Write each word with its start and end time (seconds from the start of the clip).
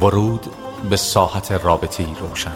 ورود 0.00 0.46
به 0.90 0.96
ساحت 0.96 1.52
رابطه 1.52 2.06
روشن 2.20 2.52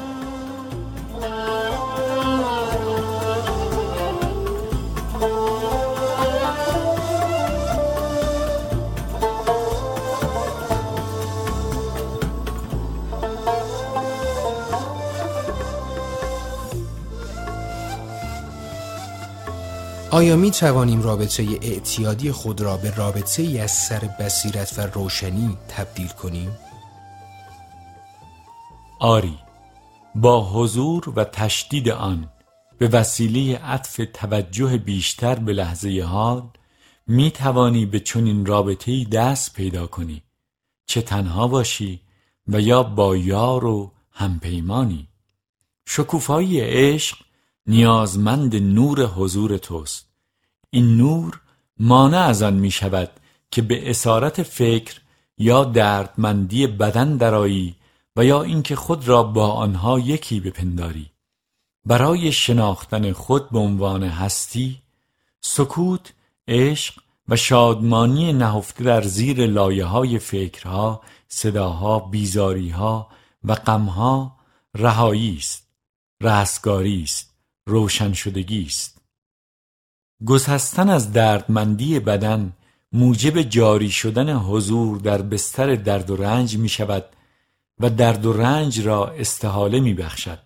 آیا 20.10 20.36
می 20.36 20.50
توانیم 20.50 21.02
رابطه 21.02 21.42
اعتیادی 21.62 22.32
خود 22.32 22.60
را 22.60 22.76
به 22.76 22.94
رابطه 22.96 23.42
ای 23.42 23.58
از 23.58 23.70
سر 23.70 24.08
بصیرت 24.20 24.78
و 24.78 24.80
روشنی 24.80 25.56
تبدیل 25.68 26.08
کنیم؟ 26.08 26.56
آری 29.02 29.38
با 30.14 30.50
حضور 30.50 31.12
و 31.16 31.24
تشدید 31.24 31.88
آن 31.88 32.30
به 32.78 32.88
وسیله 32.88 33.58
عطف 33.58 34.00
توجه 34.14 34.78
بیشتر 34.78 35.34
به 35.34 35.52
لحظه 35.52 36.02
حال 36.02 36.42
می 37.06 37.30
توانی 37.30 37.86
به 37.86 38.00
چنین 38.00 38.46
رابطه 38.46 39.04
دست 39.04 39.54
پیدا 39.54 39.86
کنی. 39.86 40.22
چه 40.86 41.02
تنها 41.02 41.48
باشی 41.48 42.00
و 42.48 42.60
یا 42.60 42.82
با 42.82 43.16
یار 43.16 43.64
و 43.64 43.92
همپیمانی. 44.10 45.08
شکوفایی 45.86 46.60
عشق 46.60 47.16
نیازمند 47.66 48.56
نور 48.56 49.06
حضور 49.06 49.58
توست. 49.58 50.08
این 50.70 50.96
نور 50.96 51.40
مانع 51.78 52.18
از 52.18 52.42
آن 52.42 52.54
می 52.54 52.70
شود 52.70 53.10
که 53.50 53.62
به 53.62 53.90
اسارت 53.90 54.42
فکر 54.42 55.00
یا 55.38 55.64
دردمندی 55.64 56.66
بدن 56.66 57.16
درایی 57.16 57.76
و 58.16 58.24
یا 58.24 58.42
اینکه 58.42 58.76
خود 58.76 59.08
را 59.08 59.22
با 59.22 59.52
آنها 59.52 59.98
یکی 59.98 60.40
بپنداری. 60.40 61.10
برای 61.84 62.32
شناختن 62.32 63.12
خود 63.12 63.50
به 63.50 63.58
عنوان 63.58 64.02
هستی 64.02 64.82
سکوت 65.40 66.12
عشق 66.48 66.94
و 67.28 67.36
شادمانی 67.36 68.32
نهفته 68.32 68.84
در 68.84 69.02
زیر 69.02 69.46
لایه 69.46 69.84
های 69.84 70.18
فکرها 70.18 71.02
صداها 71.28 71.98
بیزاریها 71.98 73.08
و 73.44 73.54
غمها 73.54 74.36
رهایی 74.74 75.36
است 75.38 75.68
رستگاری 76.20 77.02
است 77.02 77.34
روشن 77.66 78.12
شدگی 78.12 78.62
است. 78.62 78.98
گسستن 80.26 80.88
از 80.88 81.12
دردمندی 81.12 81.98
بدن 81.98 82.52
موجب 82.92 83.42
جاری 83.42 83.90
شدن 83.90 84.36
حضور 84.36 84.98
در 84.98 85.22
بستر 85.22 85.74
درد 85.74 86.10
و 86.10 86.16
رنج 86.16 86.56
می 86.56 86.68
شود 86.68 87.04
و 87.82 87.90
درد 87.90 88.26
و 88.26 88.32
رنج 88.32 88.80
را 88.80 89.06
استحاله 89.06 89.80
می 89.80 89.94
بخشد. 89.94 90.38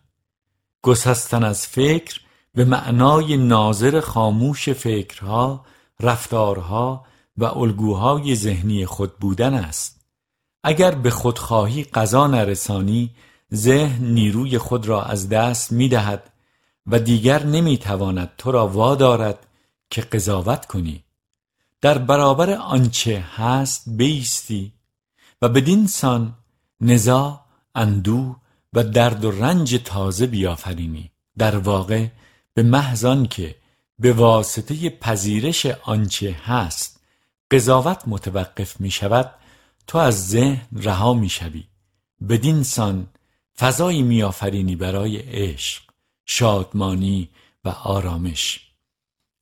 گسستن 0.83 1.45
از 1.45 1.67
فکر 1.67 2.21
به 2.55 2.65
معنای 2.65 3.37
ناظر 3.37 4.01
خاموش 4.01 4.69
فکرها، 4.69 5.65
رفتارها 6.01 7.05
و 7.37 7.45
الگوهای 7.45 8.35
ذهنی 8.35 8.87
خود 8.87 9.17
بودن 9.19 9.55
است. 9.55 10.07
اگر 10.65 10.95
به 10.95 11.11
خودخواهی 11.11 11.85
قضا 11.85 12.27
نرسانی 12.27 13.11
ذهن 13.55 14.05
نیروی 14.05 14.59
خود 14.59 14.89
را 14.89 15.03
از 15.03 15.29
دست 15.29 15.73
می 15.73 15.89
دهد 15.89 16.31
و 16.87 16.99
دیگر 16.99 17.43
نمی 17.43 17.79
تواند 17.79 18.31
تو 18.39 18.53
را 18.53 18.69
وادارد 18.69 19.47
که 19.91 20.01
قضاوت 20.01 20.67
کنی 20.67 21.05
در 21.81 21.99
برابر 21.99 22.51
آنچه 22.51 23.25
هست 23.37 23.85
بیستی 23.89 24.73
و 25.43 25.49
بدین 25.49 25.87
سان 25.87 26.35
نزا 26.81 27.41
اندو 27.75 28.37
و 28.73 28.85
درد 28.85 29.25
و 29.25 29.31
رنج 29.31 29.81
تازه 29.85 30.27
بیافرینی. 30.27 31.11
در 31.39 31.57
واقع 31.57 32.07
به 32.55 32.63
محض 32.63 33.07
که 33.31 33.57
به 33.99 34.13
واسطه 34.13 34.91
پذیرش 34.91 35.67
آنچه 35.67 36.33
هست 36.33 37.01
قضاوت 37.51 38.03
متوقف 38.07 38.81
می 38.81 38.91
شود 38.91 39.35
تو 39.87 39.99
از 39.99 40.29
ذهن 40.29 40.67
رها 40.73 41.15
می 41.15 41.29
شوی 41.29 41.65
بدین 42.29 42.63
سان 42.63 43.07
فضایی 43.59 44.03
میآفرینی 44.03 44.77
برای 44.77 45.17
عشق 45.17 45.83
شادمانی 46.27 47.29
و 47.65 47.69
آرامش. 47.69 48.61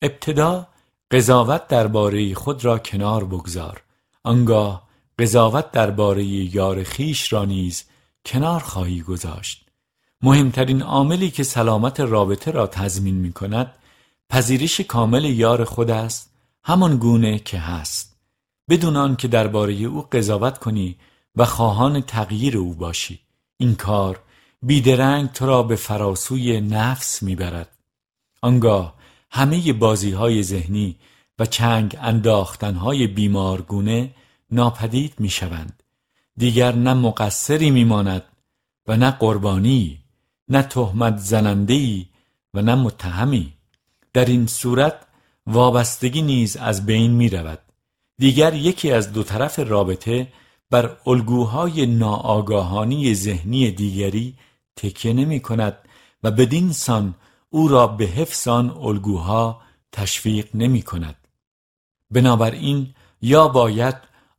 ابتدا 0.03 0.69
قضاوت 1.11 1.69
درباره 1.69 2.34
خود 2.34 2.65
را 2.65 2.78
کنار 2.78 3.25
بگذار. 3.25 3.83
آنگاه 4.22 4.84
قضاوت 5.19 5.71
درباره 5.73 6.25
یار 6.25 6.83
خیش 6.83 7.33
را 7.33 7.45
نیز 7.45 7.85
کنار 8.27 8.61
خواهی 8.61 9.03
گذاشت. 9.03 9.65
مهمترین 10.23 10.83
عاملی 10.83 11.31
که 11.31 11.43
سلامت 11.43 12.01
رابطه 12.01 12.51
را 12.51 12.67
تضمین 12.67 13.15
می 13.15 13.33
کند 13.33 13.75
پذیرش 14.31 14.81
کامل 14.81 15.25
یار 15.25 15.65
خود 15.65 15.91
است 15.91 16.31
همان 16.65 16.97
گونه 16.97 17.39
که 17.39 17.59
هست. 17.59 18.17
بدون 18.69 18.97
آن 18.97 19.17
که 19.17 19.29
درباره 19.29 19.73
او 19.73 20.03
قضاوت 20.03 20.59
کنی 20.59 20.97
و 21.37 21.45
خواهان 21.45 22.01
تغییر 22.01 22.59
او 22.59 22.75
باشی 22.75 23.21
این 23.57 23.75
کار 23.75 24.21
بیدرنگ 24.63 25.33
تو 25.33 25.47
را 25.47 25.63
به 25.63 25.77
فراسوی 25.77 26.61
نفس 26.61 27.23
می‌برد 27.23 27.79
آنگاه 28.43 28.95
همه 29.31 29.73
بازی 29.73 30.11
های 30.11 30.43
ذهنی 30.43 30.97
و 31.39 31.47
چنگ 31.47 31.97
انداختن 32.01 32.75
های 32.75 33.07
بیمارگونه 33.07 34.15
ناپدید 34.50 35.15
می 35.19 35.28
شوند. 35.28 35.82
دیگر 36.37 36.75
نه 36.75 36.94
مقصری 36.94 37.71
می 37.71 37.84
ماند 37.84 38.22
و 38.87 38.97
نه 38.97 39.10
قربانی 39.10 39.99
نه 40.49 40.62
تهمت 40.62 41.19
زنندهی 41.19 42.09
و 42.54 42.62
نه 42.62 42.75
متهمی 42.75 43.53
در 44.12 44.25
این 44.25 44.47
صورت 44.47 45.06
وابستگی 45.47 46.22
نیز 46.22 46.56
از 46.56 46.87
بین 46.87 47.10
می 47.10 47.28
رود. 47.28 47.59
دیگر 48.19 48.54
یکی 48.54 48.93
از 48.93 49.12
دو 49.12 49.22
طرف 49.22 49.59
رابطه 49.59 50.33
بر 50.71 50.97
الگوهای 51.06 51.87
ناآگاهانی 51.87 53.15
ذهنی 53.15 53.71
دیگری 53.71 54.34
تکیه 54.77 55.12
نمی 55.12 55.41
کند 55.41 55.78
و 56.22 56.31
بدین 56.31 56.72
سان 56.72 57.15
او 57.50 57.69
را 57.69 57.87
به 57.87 58.04
حفظ 58.04 58.49
آن 58.49 58.71
الگوها 58.71 59.62
تشویق 59.93 60.49
نمی 60.54 60.83
کند 60.83 61.16
بنابراین 62.10 62.94
یا 63.22 63.49
باید 63.49 63.94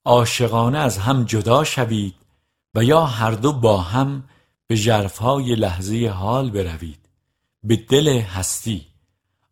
عاشقانه 0.06 0.78
از 0.78 0.98
هم 0.98 1.24
جدا 1.24 1.64
شوید 1.64 2.16
و 2.76 2.84
یا 2.84 3.06
هر 3.06 3.32
دو 3.32 3.54
با 3.54 3.82
هم 3.82 4.24
به 4.68 4.76
ژرفهای 4.76 5.56
لحظه 5.56 6.08
حال 6.08 6.52
بروید. 6.52 7.10
به 7.64 7.76
دل 7.76 8.08
هستی. 8.08 8.86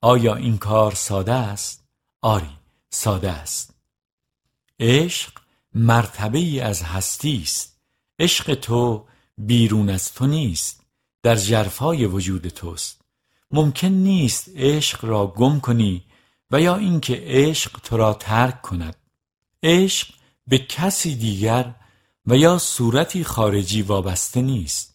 آیا 0.01 0.35
این 0.35 0.57
کار 0.57 0.95
ساده 0.95 1.33
است؟ 1.33 1.83
آری 2.21 2.57
ساده 2.89 3.31
است. 3.31 3.73
عشق 4.79 5.31
مرتبه 5.73 6.37
ای 6.37 6.59
از 6.59 6.83
هستی 6.83 7.39
است. 7.43 7.79
عشق 8.19 8.53
تو 8.53 9.05
بیرون 9.37 9.89
از 9.89 10.13
تو 10.13 10.27
نیست. 10.27 10.83
در 11.23 11.35
ژرفای 11.35 12.05
وجود 12.05 12.47
توست. 12.47 13.01
ممکن 13.51 13.87
نیست 13.87 14.49
عشق 14.55 15.05
را 15.05 15.27
گم 15.27 15.59
کنی 15.59 16.03
و 16.51 16.61
یا 16.61 16.75
اینکه 16.75 17.23
عشق 17.25 17.79
تو 17.79 17.97
را 17.97 18.13
ترک 18.13 18.61
کند. 18.61 18.95
عشق 19.63 20.07
به 20.47 20.57
کسی 20.57 21.15
دیگر 21.15 21.75
و 22.25 22.37
یا 22.37 22.57
صورتی 22.57 23.23
خارجی 23.23 23.81
وابسته 23.81 24.41
نیست. 24.41 24.93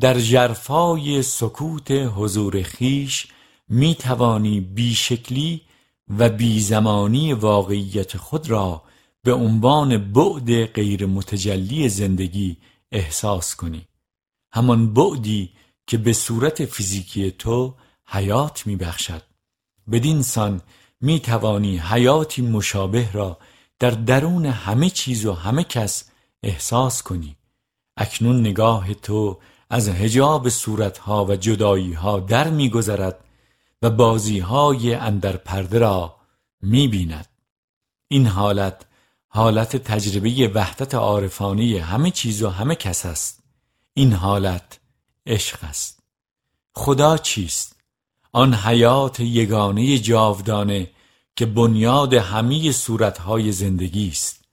در 0.00 0.18
جرفای 0.20 1.22
سکوت 1.22 1.90
حضور 1.90 2.62
خیش 2.62 3.26
می 3.68 3.94
توانی 3.94 4.60
بیشکلی 4.60 5.60
و 6.18 6.28
بیزمانی 6.28 7.32
واقعیت 7.32 8.16
خود 8.16 8.50
را 8.50 8.82
به 9.22 9.32
عنوان 9.32 10.12
بعد 10.12 10.64
غیر 10.64 11.06
متجلی 11.06 11.88
زندگی 11.88 12.56
احساس 12.92 13.56
کنی. 13.56 13.86
همان 14.52 14.94
بعدی 14.94 15.50
که 15.86 15.98
به 15.98 16.12
صورت 16.12 16.64
فیزیکی 16.64 17.30
تو 17.30 17.74
حیات 18.06 18.66
می 18.66 18.76
بخشد 18.76 19.22
بدین 19.92 20.22
سان 20.22 20.60
می 21.00 21.20
توانی 21.20 21.78
حیاتی 21.78 22.42
مشابه 22.42 23.12
را 23.12 23.38
در 23.82 23.90
درون 23.90 24.46
همه 24.46 24.90
چیز 24.90 25.26
و 25.26 25.32
همه 25.32 25.64
کس 25.64 26.04
احساس 26.42 27.02
کنی. 27.02 27.36
اکنون 27.96 28.40
نگاه 28.40 28.94
تو 28.94 29.38
از 29.70 29.88
هجاب 29.88 30.48
صورتها 30.48 31.24
و 31.24 31.36
جداییها 31.36 32.20
در 32.20 32.50
میگذرد 32.50 33.24
و 33.82 33.90
بازیهای 33.90 34.94
اندر 34.94 35.36
پرده 35.36 35.78
را 35.78 36.16
می 36.60 36.88
بیند. 36.88 37.26
این 38.08 38.26
حالت 38.26 38.82
حالت 39.28 39.76
تجربه 39.76 40.48
وحدت 40.54 40.94
عارفانی 40.94 41.78
همه 41.78 42.10
چیز 42.10 42.42
و 42.42 42.48
همه 42.48 42.74
کس 42.74 43.06
است. 43.06 43.42
این 43.94 44.12
حالت 44.12 44.80
عشق 45.26 45.64
است. 45.64 46.02
خدا 46.74 47.18
چیست؟ 47.18 47.76
آن 48.32 48.54
حیات 48.54 49.20
یگانه 49.20 49.98
جاودانه 49.98 50.90
که 51.36 51.46
بنیاد 51.46 52.14
همه 52.14 52.72
صورتهای 52.72 53.52
زندگی 53.52 54.08
است. 54.08 54.44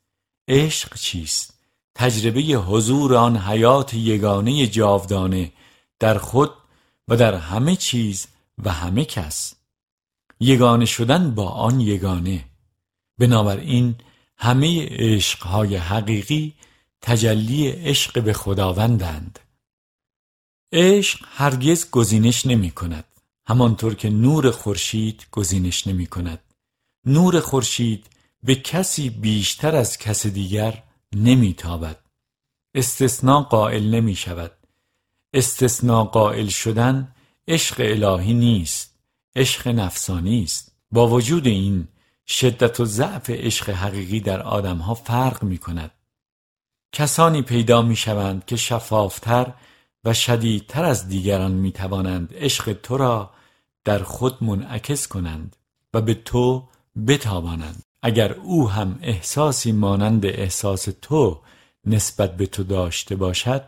عشق 0.48 0.96
چیست؟ 0.96 1.54
تجربه 1.96 2.42
حضور 2.42 3.16
آن 3.16 3.38
حیات 3.38 3.94
یگانه 3.94 4.68
جاودانه 4.68 5.52
در 6.00 6.18
خود 6.18 6.52
و 7.08 7.18
در 7.18 7.34
همه 7.36 7.76
چیز 7.76 8.28
و 8.58 8.72
همه 8.72 9.06
کس. 9.06 9.54
یگانه 10.40 10.86
شدن 10.86 11.36
با 11.36 11.50
آن 11.50 11.80
یگانه. 11.80 12.46
بنابراین 13.18 13.96
همه 14.38 14.88
عشقهای 14.92 15.76
حقیقی 15.76 16.54
تجلی 17.02 17.70
عشق 17.70 18.24
به 18.24 18.34
خداوندند. 18.34 19.40
عشق 20.74 21.26
هرگز 21.30 21.90
گزینش 21.90 22.46
نمی 22.46 22.72
کند 22.72 23.06
همانطور 23.48 23.96
که 23.96 24.10
نور 24.10 24.52
خورشید 24.52 25.26
گزینش 25.32 25.88
نمی 25.88 26.06
کند 26.06 26.49
نور 27.06 27.40
خورشید 27.40 28.06
به 28.44 28.56
کسی 28.56 29.10
بیشتر 29.10 29.76
از 29.76 29.98
کس 29.98 30.28
دیگر 30.28 30.84
نمی 31.16 31.54
تابد 31.54 32.00
استثناء 32.76 33.42
قائل 33.42 33.90
نمی 33.90 34.16
شود 34.16 34.52
استثناء 35.34 36.04
قائل 36.04 36.48
شدن 36.48 37.16
عشق 37.48 37.76
الهی 37.80 38.34
نیست 38.34 39.00
عشق 39.36 39.68
نفسانی 39.68 40.44
است. 40.44 40.76
با 40.92 41.08
وجود 41.08 41.48
این 41.48 41.88
شدت 42.28 42.80
و 42.80 42.86
ضعف 42.86 43.30
عشق 43.30 43.70
حقیقی 43.70 44.20
در 44.20 44.42
آدمها 44.42 44.94
فرق 44.94 45.44
می 45.44 45.58
کند 45.58 45.92
کسانی 46.92 47.42
پیدا 47.42 47.82
می 47.82 47.96
شوند 47.96 48.46
که 48.46 48.56
شفافتر 48.56 49.54
و 50.04 50.14
شدیدتر 50.14 50.86
از 50.86 51.08
دیگران 51.08 51.52
می 51.52 51.72
توانند 51.72 52.34
عشق 52.36 52.74
تو 52.74 52.98
را 52.98 53.32
در 53.84 54.04
خود 54.04 54.44
منعکس 54.44 55.08
کنند 55.08 55.56
و 55.94 56.02
به 56.02 56.14
تو 56.14 56.70
بتابانند. 57.08 57.84
اگر 58.02 58.34
او 58.34 58.70
هم 58.70 59.00
احساسی 59.02 59.72
مانند 59.72 60.26
احساس 60.26 60.88
تو 61.02 61.40
نسبت 61.86 62.38
به 62.38 62.46
تو 62.46 62.64
داشته 62.64 63.16
باشد 63.16 63.64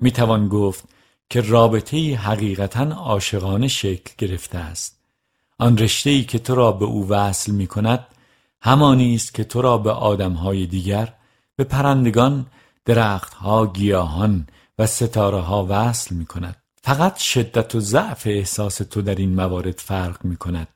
می 0.00 0.10
توان 0.10 0.48
گفت 0.48 0.84
که 1.30 1.40
رابطه 1.40 2.16
حقیقتا 2.16 2.84
عاشقانه 2.84 3.68
شکل 3.68 4.14
گرفته 4.18 4.58
است. 4.58 4.98
آن 5.58 5.78
رشته 5.78 6.10
ای 6.10 6.24
که 6.24 6.38
تو 6.38 6.54
را 6.54 6.72
به 6.72 6.84
او 6.84 7.08
وصل 7.08 7.52
می 7.52 7.66
کند 7.66 8.06
همانی 8.62 9.14
است 9.14 9.34
که 9.34 9.44
تو 9.44 9.62
را 9.62 9.78
به 9.78 9.90
آدمهای 9.90 10.66
دیگر 10.66 11.12
به 11.56 11.64
پرندگان 11.64 12.46
درختها 12.84 13.66
گیاهان 13.66 14.46
و 14.78 14.86
ستاره 14.86 15.40
ها 15.40 15.66
وصل 15.68 16.14
می 16.14 16.26
کند 16.26 16.56
فقط 16.82 17.18
شدت 17.18 17.74
و 17.74 17.80
ضعف 17.80 18.26
احساس 18.26 18.76
تو 18.76 19.02
در 19.02 19.14
این 19.14 19.34
موارد 19.34 19.78
فرق 19.78 20.24
می 20.24 20.36
کند 20.36 20.68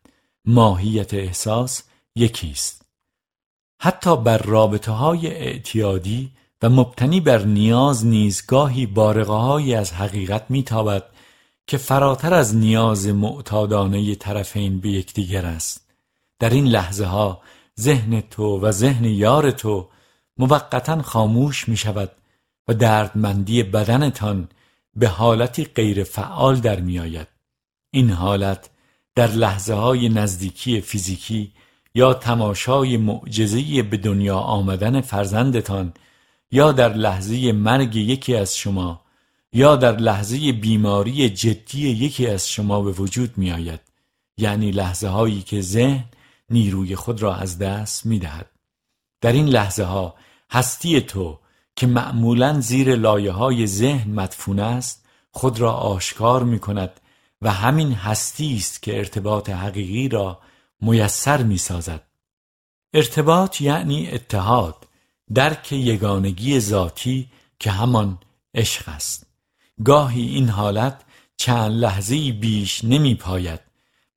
ماهیت 0.44 1.14
احساس 1.14 1.82
یکی 2.18 2.50
است 2.50 2.82
حتی 3.80 4.16
بر 4.16 4.38
رابطه 4.38 4.92
های 4.92 5.26
اعتیادی 5.26 6.32
و 6.62 6.68
مبتنی 6.68 7.20
بر 7.20 7.38
نیاز 7.44 8.06
نیز 8.06 8.46
گاهی 8.46 8.86
بارقه 8.86 9.76
از 9.76 9.92
حقیقت 9.92 10.44
میتابد 10.48 11.04
که 11.66 11.76
فراتر 11.76 12.34
از 12.34 12.56
نیاز 12.56 13.06
معتادانه 13.06 14.14
طرفین 14.14 14.80
به 14.80 14.88
یکدیگر 14.88 15.46
است 15.46 15.90
در 16.38 16.50
این 16.50 16.66
لحظه 16.66 17.04
ها 17.04 17.42
ذهن 17.80 18.20
تو 18.20 18.60
و 18.60 18.70
ذهن 18.70 19.04
یار 19.04 19.50
تو 19.50 19.88
موقتا 20.36 21.02
خاموش 21.02 21.68
می 21.68 21.76
شود 21.76 22.10
و 22.68 22.74
دردمندی 22.74 23.62
بدنتان 23.62 24.48
به 24.96 25.08
حالتی 25.08 25.64
غیر 25.64 26.04
فعال 26.04 26.56
در 26.56 26.80
می 26.80 26.98
آید. 26.98 27.28
این 27.90 28.10
حالت 28.10 28.70
در 29.14 29.26
لحظه 29.26 29.74
های 29.74 30.08
نزدیکی 30.08 30.80
فیزیکی 30.80 31.52
یا 31.98 32.14
تماشای 32.14 32.96
معجزه 32.96 33.82
به 33.82 33.96
دنیا 33.96 34.38
آمدن 34.38 35.00
فرزندتان 35.00 35.92
یا 36.50 36.72
در 36.72 36.94
لحظه 36.94 37.52
مرگ 37.52 37.96
یکی 37.96 38.36
از 38.36 38.56
شما 38.56 39.00
یا 39.52 39.76
در 39.76 39.96
لحظه 39.96 40.52
بیماری 40.52 41.30
جدی 41.30 41.88
یکی 41.88 42.26
از 42.26 42.50
شما 42.50 42.82
به 42.82 42.90
وجود 42.90 43.38
می 43.38 43.52
آید 43.52 43.80
یعنی 44.36 44.70
لحظه 44.70 45.08
هایی 45.08 45.42
که 45.42 45.60
ذهن 45.60 46.04
نیروی 46.50 46.96
خود 46.96 47.22
را 47.22 47.34
از 47.34 47.58
دست 47.58 48.06
می 48.06 48.18
دهد. 48.18 48.50
در 49.20 49.32
این 49.32 49.46
لحظه 49.46 49.84
ها 49.84 50.14
هستی 50.50 51.00
تو 51.00 51.38
که 51.76 51.86
معمولا 51.86 52.60
زیر 52.60 52.94
لایه 52.94 53.32
های 53.32 53.66
ذهن 53.66 54.10
مدفون 54.10 54.60
است 54.60 55.06
خود 55.30 55.60
را 55.60 55.72
آشکار 55.72 56.42
می 56.42 56.58
کند 56.58 57.00
و 57.42 57.52
همین 57.52 57.92
هستی 57.92 58.56
است 58.56 58.82
که 58.82 58.98
ارتباط 58.98 59.50
حقیقی 59.50 60.08
را 60.08 60.40
میسر 60.80 61.42
می 61.42 61.58
سازد. 61.58 62.02
ارتباط 62.94 63.60
یعنی 63.60 64.10
اتحاد 64.10 64.88
درک 65.34 65.72
یگانگی 65.72 66.60
ذاتی 66.60 67.28
که 67.58 67.70
همان 67.70 68.18
عشق 68.54 68.88
است 68.88 69.26
گاهی 69.84 70.28
این 70.28 70.48
حالت 70.48 71.04
چند 71.36 71.72
لحظه 71.72 72.32
بیش 72.32 72.84
نمی 72.84 73.14
پاید 73.14 73.60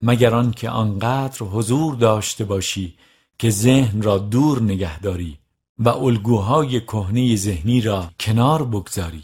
مگر 0.02 0.36
آنکه 0.36 0.70
آنقدر 0.70 1.46
حضور 1.46 1.96
داشته 1.96 2.46
باشی 2.46 2.98
که 3.40 3.50
ذهن 3.50 4.02
را 4.02 4.18
دور 4.18 4.62
نگهداری 4.62 5.38
و 5.78 5.90
الگوهای 5.90 6.82
کهنه 6.82 7.36
ذهنی 7.36 7.82
را 7.82 8.12
کنار 8.20 8.66
بگذاری 8.66 9.24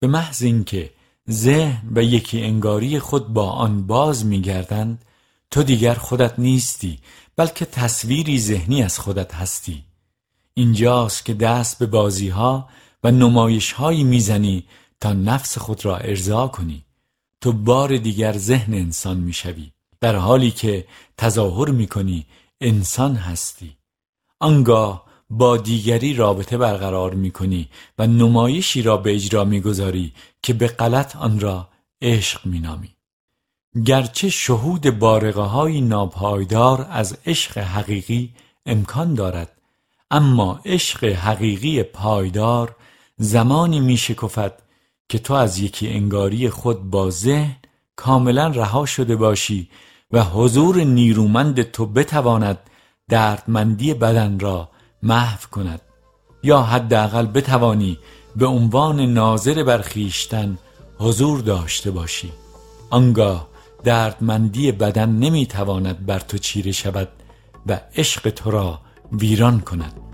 به 0.00 0.06
محض 0.06 0.42
اینکه 0.42 0.90
ذهن 1.30 1.88
و 1.94 2.02
یکی 2.02 2.42
انگاری 2.42 2.98
خود 2.98 3.32
با 3.32 3.50
آن 3.50 3.86
باز 3.86 4.26
میگردند 4.26 5.04
تو 5.50 5.62
دیگر 5.62 5.94
خودت 5.94 6.38
نیستی 6.38 6.98
بلکه 7.36 7.64
تصویری 7.64 8.40
ذهنی 8.40 8.82
از 8.82 8.98
خودت 8.98 9.34
هستی. 9.34 9.84
اینجاست 10.54 11.24
که 11.24 11.34
دست 11.34 11.78
به 11.78 11.86
بازی 11.86 12.28
ها 12.28 12.68
و 13.04 13.10
نمایش 13.10 13.72
هایی 13.72 14.04
می‌زنی 14.04 14.64
تا 15.00 15.12
نفس 15.12 15.58
خود 15.58 15.84
را 15.84 15.96
ارضا 15.96 16.48
کنی. 16.48 16.84
تو 17.40 17.52
بار 17.52 17.96
دیگر 17.96 18.38
ذهن 18.38 18.74
انسان 18.74 19.16
می‌شوی. 19.16 19.72
در 20.00 20.16
حالی 20.16 20.50
که 20.50 20.86
تظاهر 21.16 21.70
می‌کنی 21.70 22.26
انسان 22.60 23.16
هستی. 23.16 23.76
آنگاه 24.40 25.06
با 25.30 25.56
دیگری 25.56 26.14
رابطه 26.14 26.58
برقرار 26.58 27.14
می‌کنی 27.14 27.68
و 27.98 28.06
نمایشی 28.06 28.82
را 28.82 28.96
به 28.96 29.14
اجرا 29.14 29.44
می‌گذاری 29.44 30.12
که 30.42 30.52
به 30.52 30.68
غلط 30.68 31.16
آن 31.16 31.40
را 31.40 31.68
عشق 32.02 32.46
مینامی. 32.46 32.96
گرچه 33.76 34.28
شهود 34.30 34.98
بارقه 34.98 35.42
های 35.42 35.80
ناپایدار 35.80 36.86
از 36.90 37.18
عشق 37.26 37.58
حقیقی 37.58 38.34
امکان 38.66 39.14
دارد 39.14 39.52
اما 40.10 40.60
عشق 40.64 41.04
حقیقی 41.04 41.82
پایدار 41.82 42.76
زمانی 43.16 43.80
می 43.80 43.96
شکفت 43.96 44.52
که 45.08 45.18
تو 45.18 45.34
از 45.34 45.58
یکی 45.58 45.88
انگاری 45.88 46.50
خود 46.50 46.90
با 46.90 47.10
ذهن 47.10 47.56
کاملا 47.96 48.46
رها 48.46 48.86
شده 48.86 49.16
باشی 49.16 49.68
و 50.12 50.24
حضور 50.24 50.84
نیرومند 50.84 51.62
تو 51.62 51.86
بتواند 51.86 52.58
دردمندی 53.08 53.94
بدن 53.94 54.40
را 54.40 54.68
محو 55.02 55.48
کند 55.50 55.80
یا 56.42 56.62
حداقل 56.62 57.26
بتوانی 57.26 57.98
به 58.36 58.46
عنوان 58.46 59.00
ناظر 59.00 59.62
بر 59.62 59.84
حضور 60.98 61.40
داشته 61.40 61.90
باشی. 61.90 62.32
آنگاه 62.90 63.49
دردمندی 63.84 64.72
بدن 64.72 65.10
نمی‌تواند 65.10 66.06
بر 66.06 66.18
تو 66.18 66.38
چیره 66.38 66.72
شود 66.72 67.08
و 67.66 67.80
عشق 67.96 68.30
تو 68.30 68.50
را 68.50 68.80
ویران 69.12 69.60
کند. 69.60 70.09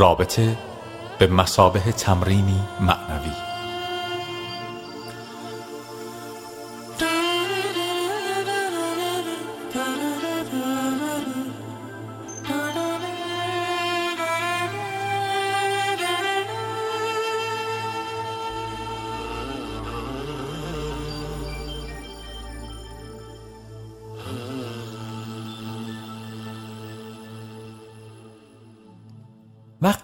رابطه 0.00 0.56
به 1.18 1.26
مسابه 1.26 1.92
تمرینی 1.92 2.60
معنوی. 2.80 3.49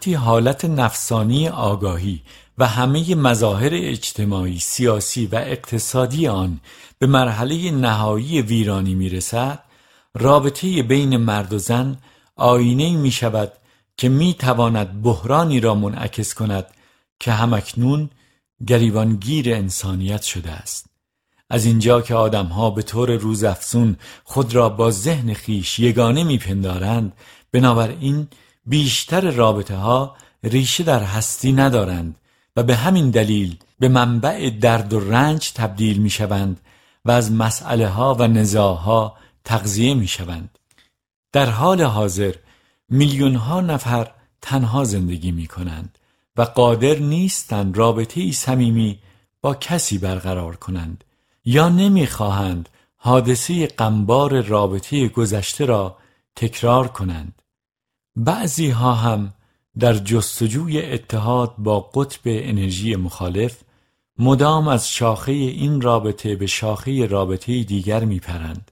وقتی 0.07 0.15
حالت 0.15 0.65
نفسانی 0.65 1.49
آگاهی 1.49 2.23
و 2.59 2.67
همه 2.67 3.15
مظاهر 3.15 3.71
اجتماعی، 3.73 4.59
سیاسی 4.59 5.27
و 5.27 5.35
اقتصادی 5.35 6.29
آن 6.29 6.61
به 6.99 7.07
مرحله 7.07 7.71
نهایی 7.71 8.43
ویرانی 8.43 8.95
می 8.95 9.09
رسد 9.09 9.59
رابطه 10.15 10.83
بین 10.83 11.17
مرد 11.17 11.53
و 11.53 11.59
زن 11.59 11.99
آینه 12.37 12.97
می 12.97 13.11
شود 13.11 13.53
که 13.97 14.09
می 14.09 14.35
تواند 14.35 15.03
بحرانی 15.03 15.61
را 15.61 15.75
منعکس 15.75 16.35
کند 16.35 16.67
که 17.21 17.33
همکنون 17.33 18.11
گریبانگیر 18.67 19.55
انسانیت 19.55 20.23
شده 20.23 20.51
است. 20.51 20.87
از 21.51 21.65
اینجا 21.65 22.01
که 22.01 22.15
آدمها 22.15 22.71
به 22.71 22.83
طور 22.83 23.17
روزافزون 23.17 23.97
خود 24.25 24.55
را 24.55 24.69
با 24.69 24.91
ذهن 24.91 25.35
خیش 25.35 25.79
یگانه 25.79 26.25
میپندارند 26.25 27.13
بنابراین 27.53 28.29
بیشتر 28.67 29.31
رابطه 29.31 29.77
ها 29.77 30.17
ریشه 30.45 30.85
در 30.85 31.03
هستی 31.03 31.53
ندارند 31.53 32.17
و 32.57 32.63
به 32.63 32.77
همین 32.77 33.11
دلیل 33.11 33.57
به 33.79 33.89
منبع 33.89 34.51
درد 34.51 34.93
و 34.93 35.01
رنج 35.01 35.53
تبدیل 35.53 35.99
می 35.99 36.11
شوند 36.11 36.61
و 37.05 37.11
از 37.11 37.33
مسئله 37.33 37.89
ها 37.89 38.15
و 38.15 38.27
نزاها 38.27 39.17
تغذیه 39.45 39.95
می 39.95 40.09
شوند. 40.09 40.59
در 41.33 41.51
حال 41.51 41.83
حاضر 41.83 42.35
میلیون 42.89 43.35
ها 43.35 43.61
نفر 43.61 44.11
تنها 44.43 44.85
زندگی 44.85 45.33
می 45.33 45.47
کنند 45.47 45.99
و 46.37 46.43
قادر 46.43 46.99
نیستند 46.99 47.77
رابطه 47.77 48.21
ای 48.21 48.33
صمیمی 48.33 48.99
با 49.43 49.55
کسی 49.55 49.99
برقرار 49.99 50.57
کنند 50.57 51.05
یا 51.45 51.69
نمی‌خواهند 51.69 52.69
حادثه 52.97 53.67
قنبار 53.67 54.41
رابطه 54.41 55.09
گذشته 55.09 55.65
را 55.65 55.99
تکرار 56.37 56.89
کنند 56.89 57.43
بعضی 58.17 58.71
ها 58.71 58.95
هم 58.95 59.33
در 59.79 59.95
جستجوی 59.95 60.83
اتحاد 60.83 61.55
با 61.59 61.81
قطب 61.81 62.21
انرژی 62.25 62.97
مخالف 62.97 63.63
مدام 64.19 64.69
از 64.69 64.91
شاخه 64.91 65.33
این 65.33 65.81
رابطه 65.81 66.37
به 66.37 66.47
شاخه 66.47 67.07
رابطه 67.07 67.63
دیگر 67.63 68.05
میپرند. 68.05 68.71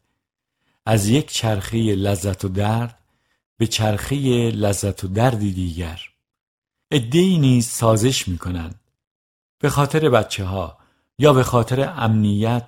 از 0.86 1.08
یک 1.08 1.32
چرخه 1.32 1.78
لذت 1.78 2.44
و 2.44 2.48
درد 2.48 2.98
به 3.58 3.66
چرخه 3.66 4.16
لذت 4.50 5.04
و 5.04 5.08
دردی 5.08 5.52
دیگر. 5.52 6.00
ادهی 6.90 7.38
نیز 7.38 7.66
سازش 7.66 8.28
می‌کنند. 8.28 8.80
به 9.58 9.70
خاطر 9.70 10.08
بچه 10.08 10.44
ها 10.44 10.78
یا 11.18 11.32
به 11.32 11.42
خاطر 11.42 11.94
امنیت 11.96 12.66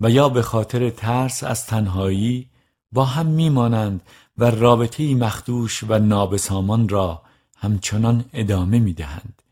و 0.00 0.10
یا 0.10 0.28
به 0.28 0.42
خاطر 0.42 0.90
ترس 0.90 1.44
از 1.44 1.66
تنهایی 1.66 2.48
با 2.92 3.04
هم 3.04 3.26
میمانند 3.26 4.02
و 4.42 4.44
رابطه 4.44 5.14
مخدوش 5.14 5.84
و 5.88 5.98
نابسامان 5.98 6.88
را 6.88 7.22
همچنان 7.56 8.24
ادامه 8.32 8.78
می‌دهند. 8.78 9.42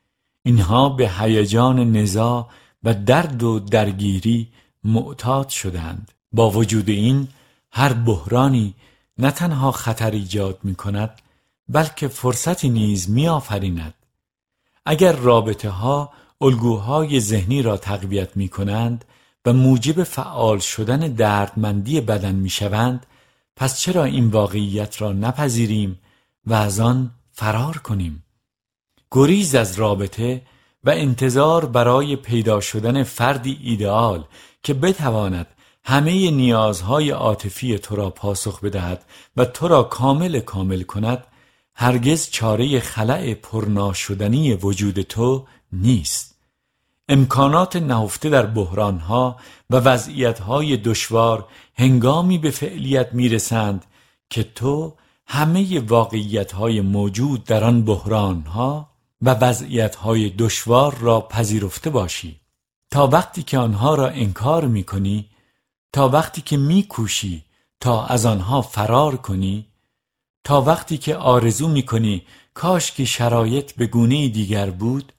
اینها 0.42 0.88
به 0.88 1.10
هیجان 1.10 1.96
نزاع 1.96 2.48
و 2.82 2.94
درد 2.94 3.42
و 3.42 3.58
درگیری 3.58 4.48
معتاد 4.84 5.48
شدند 5.48 6.12
با 6.32 6.50
وجود 6.50 6.88
این 6.88 7.28
هر 7.72 7.92
بحرانی 7.92 8.74
نه 9.18 9.30
تنها 9.30 9.72
خطر 9.72 10.10
ایجاد 10.10 10.58
می 10.62 10.74
کند 10.74 11.10
بلکه 11.68 12.08
فرصتی 12.08 12.68
نیز 12.68 13.10
می 13.10 13.28
آفریند 13.28 13.94
اگر 14.86 15.12
رابطه 15.12 15.70
ها 15.70 16.12
الگوهای 16.40 17.20
ذهنی 17.20 17.62
را 17.62 17.76
تقویت 17.76 18.36
می 18.36 18.48
کنند 18.48 19.04
و 19.44 19.52
موجب 19.52 20.02
فعال 20.02 20.58
شدن 20.58 20.98
دردمندی 20.98 22.00
بدن 22.00 22.34
می 22.34 22.50
شوند 22.50 23.06
پس 23.60 23.80
چرا 23.80 24.04
این 24.04 24.26
واقعیت 24.26 25.02
را 25.02 25.12
نپذیریم 25.12 25.98
و 26.46 26.54
از 26.54 26.80
آن 26.80 27.10
فرار 27.32 27.78
کنیم؟ 27.78 28.24
گریز 29.10 29.54
از 29.54 29.78
رابطه 29.78 30.42
و 30.84 30.90
انتظار 30.90 31.66
برای 31.66 32.16
پیدا 32.16 32.60
شدن 32.60 33.02
فردی 33.02 33.58
ایدئال 33.62 34.24
که 34.62 34.74
بتواند 34.74 35.46
همه 35.84 36.30
نیازهای 36.30 37.10
عاطفی 37.10 37.78
تو 37.78 37.96
را 37.96 38.10
پاسخ 38.10 38.60
بدهد 38.60 39.04
و 39.36 39.44
تو 39.44 39.68
را 39.68 39.82
کامل 39.82 40.40
کامل 40.40 40.82
کند 40.82 41.24
هرگز 41.74 42.30
چاره 42.30 42.80
خلع 42.80 43.34
پرناشدنی 43.34 44.54
وجود 44.54 45.00
تو 45.00 45.46
نیست. 45.72 46.29
امکانات 47.10 47.76
نهفته 47.76 48.28
در 48.28 48.46
بحرانها 48.46 49.36
و 49.70 49.76
وضعیتهای 49.76 50.76
دشوار 50.76 51.46
هنگامی 51.74 52.38
به 52.38 52.50
فعلیت 52.50 53.12
می‌رسند 53.12 53.84
که 54.30 54.42
تو 54.42 54.94
همه 55.26 55.80
واقعیتهای 55.80 56.80
موجود 56.80 57.44
در 57.44 57.64
آن 57.64 57.84
بحرانها 57.84 58.90
و 59.22 59.30
وضعیتهای 59.30 60.30
دشوار 60.30 60.98
را 60.98 61.20
پذیرفته 61.20 61.90
باشی. 61.90 62.40
تا 62.90 63.06
وقتی 63.06 63.42
که 63.42 63.58
آنها 63.58 63.94
را 63.94 64.08
انکار 64.08 64.64
می‌کنی 64.64 65.26
تا 65.92 66.08
وقتی 66.08 66.40
که 66.40 66.56
میکوشی 66.56 67.44
تا 67.80 68.06
از 68.06 68.26
آنها 68.26 68.62
فرار 68.62 69.16
کنی 69.16 69.66
تا 70.44 70.62
وقتی 70.62 70.98
که 70.98 71.16
آرزو 71.16 71.68
می‌کنی 71.68 72.22
کاش 72.54 72.92
که 72.92 73.04
شرایط 73.04 73.72
به 73.72 73.86
گونه 73.86 74.28
دیگر 74.28 74.70
بود 74.70 75.12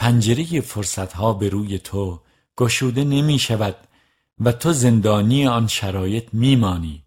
پنجره 0.00 0.60
فرصتها 0.60 1.32
به 1.32 1.48
روی 1.48 1.78
تو 1.78 2.20
گشوده 2.56 3.04
نمی 3.04 3.38
شود 3.38 3.76
و 4.38 4.52
تو 4.52 4.72
زندانی 4.72 5.46
آن 5.46 5.66
شرایط 5.66 6.24
میمانی. 6.32 7.02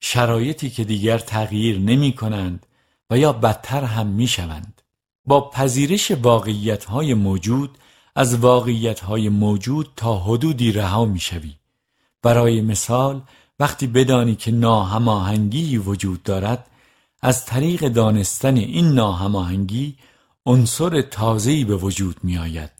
شرایطی 0.00 0.70
که 0.70 0.84
دیگر 0.84 1.18
تغییر 1.18 1.78
نمی 1.78 2.12
کنند 2.12 2.66
و 3.10 3.18
یا 3.18 3.32
بدتر 3.32 3.84
هم 3.84 4.06
می 4.06 4.26
شوند 4.26 4.82
با 5.24 5.50
پذیرش 5.50 6.10
واقعیت 6.10 6.84
های 6.84 7.14
موجود 7.14 7.78
از 8.14 8.34
واقعیت 8.38 9.00
های 9.00 9.28
موجود 9.28 9.90
تا 9.96 10.18
حدودی 10.18 10.72
رها 10.72 11.04
می 11.04 11.20
شوی 11.20 11.54
برای 12.22 12.60
مثال 12.60 13.22
وقتی 13.60 13.86
بدانی 13.86 14.34
که 14.34 14.50
ناهماهنگی 14.50 15.78
وجود 15.78 16.22
دارد 16.22 16.66
از 17.22 17.46
طریق 17.46 17.88
دانستن 17.88 18.56
این 18.56 18.88
ناهماهنگی 18.88 19.96
عنصر 20.46 21.02
تازه‌ای 21.02 21.64
به 21.64 21.76
وجود 21.76 22.16
می 22.22 22.38
آید 22.38 22.70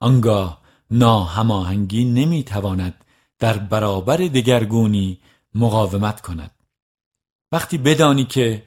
آنگاه 0.00 0.60
ناهماهنگی 0.90 2.04
نمی 2.04 2.42
تواند 2.42 3.04
در 3.38 3.58
برابر 3.58 4.16
دگرگونی 4.16 5.18
مقاومت 5.54 6.20
کند. 6.20 6.50
وقتی 7.52 7.78
بدانی 7.78 8.24
که 8.24 8.64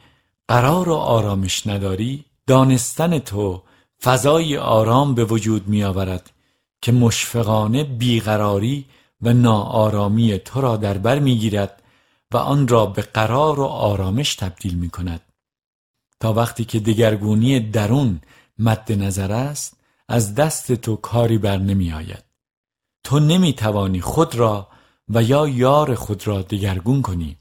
قرار 0.48 0.89
و 0.89 0.94
آرامش 0.94 1.68
نداری 1.68 2.25
دانستن 2.48 3.20
تو 3.20 3.63
فضای 4.04 4.58
آرام 4.58 5.16
به 5.16 5.25
وجود 5.25 5.68
می 5.68 5.84
آورد 5.84 6.32
که 6.82 6.92
مشفقانه 6.92 7.84
بیقراری 7.84 8.86
و 9.22 9.34
ناآرامی 9.34 10.38
تو 10.38 10.62
را 10.62 10.77
در 10.77 10.98
بر 10.98 11.20
می‌گیرد 11.20 11.84
و 12.32 12.38
آن 12.38 12.68
را 12.68 12.86
به 12.86 13.01
قرار 13.01 13.60
و 13.60 13.63
آرامش 13.63 14.36
تبدیل 14.36 14.74
می 14.74 14.89
کند 14.89 15.22
تا 16.20 16.34
وقتی 16.34 16.66
که 16.66 16.80
دگرگونی 16.80 17.60
درون 17.60 18.22
مد 18.60 18.92
نظر 18.92 19.32
است 19.32 19.78
از 20.08 20.36
دست 20.36 20.72
تو 20.72 20.96
کاری 20.96 21.38
بر 21.38 21.58
نمی 21.58 21.94
آید. 21.94 22.24
تو 23.04 23.20
نمی 23.20 23.54
توانی 23.54 24.02
خود 24.02 24.36
را 24.36 24.68
و 25.10 25.24
یا 25.24 25.48
یار 25.48 25.96
خود 25.96 26.28
را 26.28 26.42
دگرگون 26.42 27.02
کنی. 27.02 27.38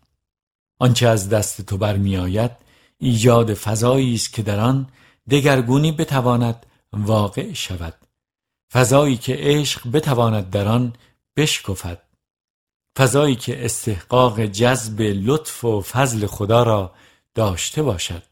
آنچه 0.78 1.08
از 1.08 1.28
دست 1.28 1.60
تو 1.60 1.78
برمی 1.78 2.16
آید 2.16 2.50
ایجاد 2.98 3.54
فضایی 3.54 4.14
است 4.14 4.32
که 4.32 4.42
در 4.42 4.60
آن 4.60 4.86
دگرگونی 5.30 5.92
بتواند 5.92 6.66
واقع 6.92 7.52
شود. 7.52 7.94
فضایی 8.72 9.16
که 9.16 9.36
عشق 9.38 9.90
بتواند 9.90 10.50
در 10.50 10.68
آن 10.68 10.92
بشکفد. 11.36 12.02
فضایی 12.96 13.36
که 13.36 13.64
استحقاق 13.64 14.40
جذب 14.40 15.00
لطف 15.00 15.64
و 15.64 15.80
فضل 15.80 16.26
خدا 16.26 16.62
را 16.62 16.94
داشته 17.34 17.82
باشد. 17.82 18.22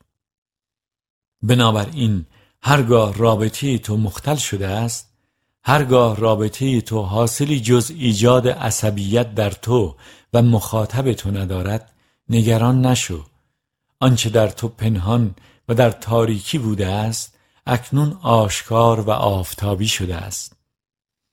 بنابراین 1.43 2.26
هرگاه 2.66 3.14
رابطه 3.14 3.78
تو 3.78 3.97
مختل 3.97 4.37
شده 4.37 4.68
است 4.68 5.12
هرگاه 5.64 6.16
رابطه 6.16 6.80
تو 6.80 7.02
حاصلی 7.02 7.61
جز 7.61 7.92
ایجاد 7.97 8.49
عصبیت 8.49 9.35
در 9.35 9.50
تو 9.50 9.97
و 10.33 10.42
مخاطب 10.42 11.12
تو 11.12 11.30
ندارد 11.30 11.92
نگران 12.28 12.87
نشو. 12.87 13.25
آنچه 14.00 14.30
در 14.30 14.49
تو 14.49 14.68
پنهان 14.68 15.35
و 15.68 15.75
در 15.75 15.90
تاریکی 15.90 16.59
بوده 16.59 16.87
است 16.87 17.38
اکنون 17.66 18.18
آشکار 18.23 19.00
و 19.00 19.11
آفتابی 19.11 19.88
شده 19.88 20.16
است. 20.16 20.56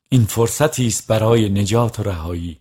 این 0.09 0.25
فرصتی 0.25 0.87
است 0.87 1.07
برای 1.07 1.49
نجات 1.49 1.99
و 1.99 2.03
رهایی. 2.03 2.59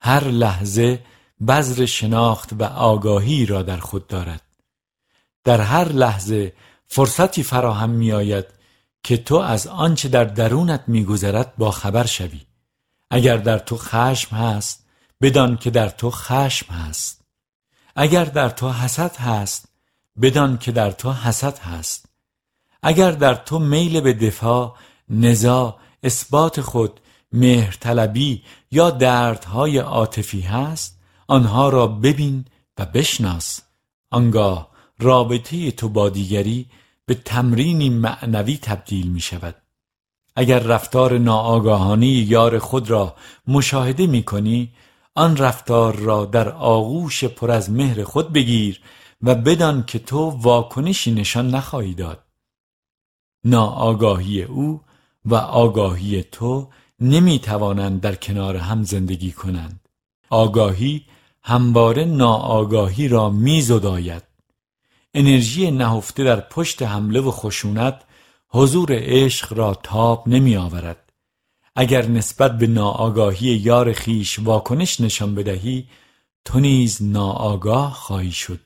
هر 0.00 0.24
لحظه 0.24 1.02
بذر 1.48 1.84
شناخت 1.84 2.50
و 2.52 2.64
آگاهی 2.64 3.46
را 3.46 3.62
در 3.62 3.76
خود 3.78 4.06
دارد. 4.06 4.42
در 5.44 5.60
هر 5.60 5.88
لحظه 5.88 6.52
فرصتی 6.94 7.42
فراهم 7.42 7.90
می 7.90 8.12
آید 8.12 8.44
که 9.02 9.16
تو 9.16 9.36
از 9.36 9.66
آنچه 9.66 10.08
در 10.08 10.24
درونت 10.24 10.84
میگذرد 10.86 11.56
با 11.56 11.70
خبر 11.70 12.06
شوی. 12.06 12.40
اگر 13.10 13.36
در 13.36 13.58
تو 13.58 13.76
خشم 13.76 14.36
هست 14.36 14.86
بدان 15.22 15.56
که 15.56 15.70
در 15.70 15.88
تو 15.88 16.10
خشم 16.10 16.72
هست. 16.72 17.24
اگر 17.96 18.24
در 18.24 18.48
تو 18.48 18.70
حسد 18.72 19.16
هست 19.16 19.68
بدان 20.22 20.58
که 20.58 20.72
در 20.72 20.90
تو 20.90 21.12
حسد 21.12 21.58
هست. 21.58 22.06
اگر 22.82 23.10
در 23.10 23.34
تو 23.34 23.58
میل 23.58 24.00
به 24.00 24.12
دفاع 24.12 24.76
نزا 25.08 25.76
اثبات 26.02 26.60
خود 26.60 27.00
مهرطلبی 27.32 28.42
یا 28.70 28.90
دردهای 28.90 29.78
عاطفی 29.78 30.40
هست 30.40 30.98
آنها 31.26 31.68
را 31.68 31.86
ببین 31.86 32.44
و 32.78 32.86
بشناس. 32.86 33.60
آنگاه 34.10 34.68
رابطه 34.98 35.70
تو 35.70 35.88
با 35.88 36.08
دیگری 36.08 36.66
به 37.12 37.18
تمرینی 37.24 37.90
معنوی 37.90 38.56
تبدیل 38.56 39.06
می 39.06 39.20
شود 39.20 39.54
اگر 40.36 40.58
رفتار 40.58 41.18
ناآگاهانه 41.18 42.06
یار 42.06 42.58
خود 42.58 42.90
را 42.90 43.16
مشاهده 43.46 44.06
می 44.06 44.22
کنی 44.22 44.72
آن 45.14 45.36
رفتار 45.36 45.96
را 45.96 46.24
در 46.24 46.48
آغوش 46.48 47.24
پر 47.24 47.50
از 47.50 47.70
مهر 47.70 48.04
خود 48.04 48.32
بگیر 48.32 48.80
و 49.22 49.34
بدان 49.34 49.84
که 49.86 49.98
تو 49.98 50.18
واکنشی 50.18 51.12
نشان 51.12 51.50
نخواهی 51.50 51.94
داد. 51.94 52.24
ناآگاهی 53.44 54.42
او 54.42 54.80
و 55.24 55.34
آگاهی 55.34 56.22
تو 56.22 56.68
نمی 57.00 57.38
توانند 57.38 58.00
در 58.00 58.14
کنار 58.14 58.56
هم 58.56 58.82
زندگی 58.82 59.32
کنند. 59.32 59.88
آگاهی 60.30 61.06
همواره 61.42 62.04
ناآگاهی 62.04 63.08
را 63.08 63.30
میزداید. 63.30 64.31
انرژی 65.14 65.70
نهفته 65.70 66.24
در 66.24 66.40
پشت 66.40 66.82
حمله 66.82 67.20
و 67.20 67.30
خشونت 67.30 68.02
حضور 68.48 68.88
عشق 68.92 69.52
را 69.52 69.74
تاب 69.74 70.28
نمی 70.28 70.56
آورد 70.56 71.12
اگر 71.76 72.06
نسبت 72.06 72.58
به 72.58 72.66
ناآگاهی 72.66 73.46
یار 73.46 73.92
خیش 73.92 74.38
واکنش 74.38 75.00
نشان 75.00 75.34
بدهی 75.34 75.88
تو 76.44 76.60
نیز 76.60 77.02
ناآگاه 77.02 77.94
خواهی 77.94 78.32
شد. 78.32 78.60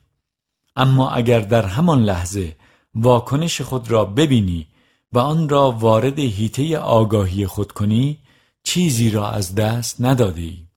اما 0.75 1.09
اگر 1.09 1.39
در 1.39 1.65
همان 1.65 2.03
لحظه 2.03 2.55
واکنش 2.95 3.61
خود 3.61 3.91
را 3.91 4.05
ببینی 4.05 4.67
و 5.13 5.19
آن 5.19 5.49
را 5.49 5.71
وارد 5.71 6.19
هیته 6.19 6.77
آگاهی 6.77 7.47
خود 7.47 7.71
کنی 7.71 8.19
چیزی 8.63 9.09
را 9.09 9.31
از 9.31 9.55
دست 9.55 10.01
نداده 10.01 10.41
ای. 10.41 10.67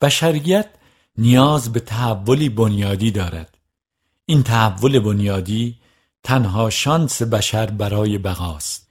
بشریت 0.00 0.68
نیاز 1.18 1.72
به 1.72 1.80
تحولی 1.80 2.48
بنیادی 2.48 3.10
دارد. 3.10 3.53
این 4.26 4.42
تحول 4.42 4.98
بنیادی 4.98 5.78
تنها 6.22 6.70
شانس 6.70 7.22
بشر 7.22 7.66
برای 7.66 8.18
بقاست 8.18 8.88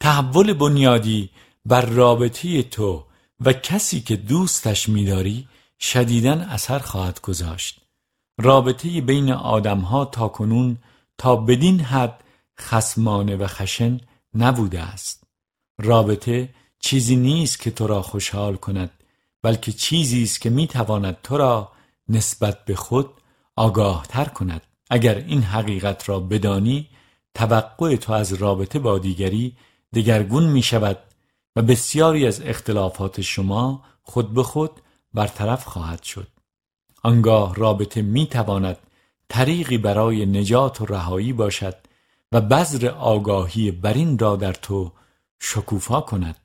تحول 0.00 0.52
بنیادی 0.52 1.30
بر 1.66 1.86
رابطه 1.86 2.62
تو 2.62 3.04
و 3.40 3.52
کسی 3.52 4.00
که 4.00 4.16
دوستش 4.16 4.88
میداری 4.88 5.48
شدیدن 5.80 6.40
اثر 6.40 6.78
خواهد 6.78 7.20
گذاشت. 7.20 7.80
رابطه 8.38 9.00
بین 9.00 9.32
آدمها 9.32 10.04
تا 10.04 10.28
کنون 10.28 10.78
تا 11.18 11.36
بدین 11.36 11.80
حد 11.80 12.24
خسمانه 12.60 13.36
و 13.36 13.46
خشن 13.46 14.00
نبوده 14.34 14.80
است. 14.80 15.24
رابطه 15.78 16.48
چیزی 16.78 17.16
نیست 17.16 17.60
که 17.60 17.70
تو 17.70 17.86
را 17.86 18.02
خوشحال 18.02 18.56
کند 18.56 18.90
بلکه 19.42 19.72
چیزی 19.72 20.22
است 20.22 20.40
که 20.40 20.50
می‌تواند 20.50 21.16
تو 21.22 21.36
را 21.36 21.72
نسبت 22.08 22.64
به 22.64 22.74
خود 22.74 23.10
آگاه 23.56 24.06
تر 24.08 24.24
کند. 24.24 24.62
اگر 24.90 25.14
این 25.14 25.42
حقیقت 25.42 26.08
را 26.08 26.20
بدانی 26.20 26.88
توقع 27.34 27.96
تو 27.96 28.12
از 28.12 28.32
رابطه 28.32 28.78
با 28.78 28.98
دیگری 28.98 29.56
دگرگون 29.94 30.46
می 30.46 30.62
شود 30.62 30.98
و 31.56 31.62
بسیاری 31.62 32.26
از 32.26 32.40
اختلافات 32.40 33.20
شما 33.20 33.84
خود 34.02 34.34
به 34.34 34.42
خود 34.42 34.70
برطرف 35.14 35.64
خواهد 35.64 36.02
شد. 36.02 36.28
آنگاه 37.02 37.54
رابطه 37.54 38.02
می 38.02 38.26
تواند 38.26 38.76
طریقی 39.28 39.78
برای 39.78 40.26
نجات 40.26 40.80
و 40.80 40.86
رهایی 40.86 41.32
باشد 41.32 41.76
و 42.32 42.40
بذر 42.40 42.88
آگاهی 42.88 43.70
برین 43.70 44.18
را 44.18 44.36
در 44.36 44.52
تو 44.52 44.92
شکوفا 45.40 46.00
کند. 46.00 46.36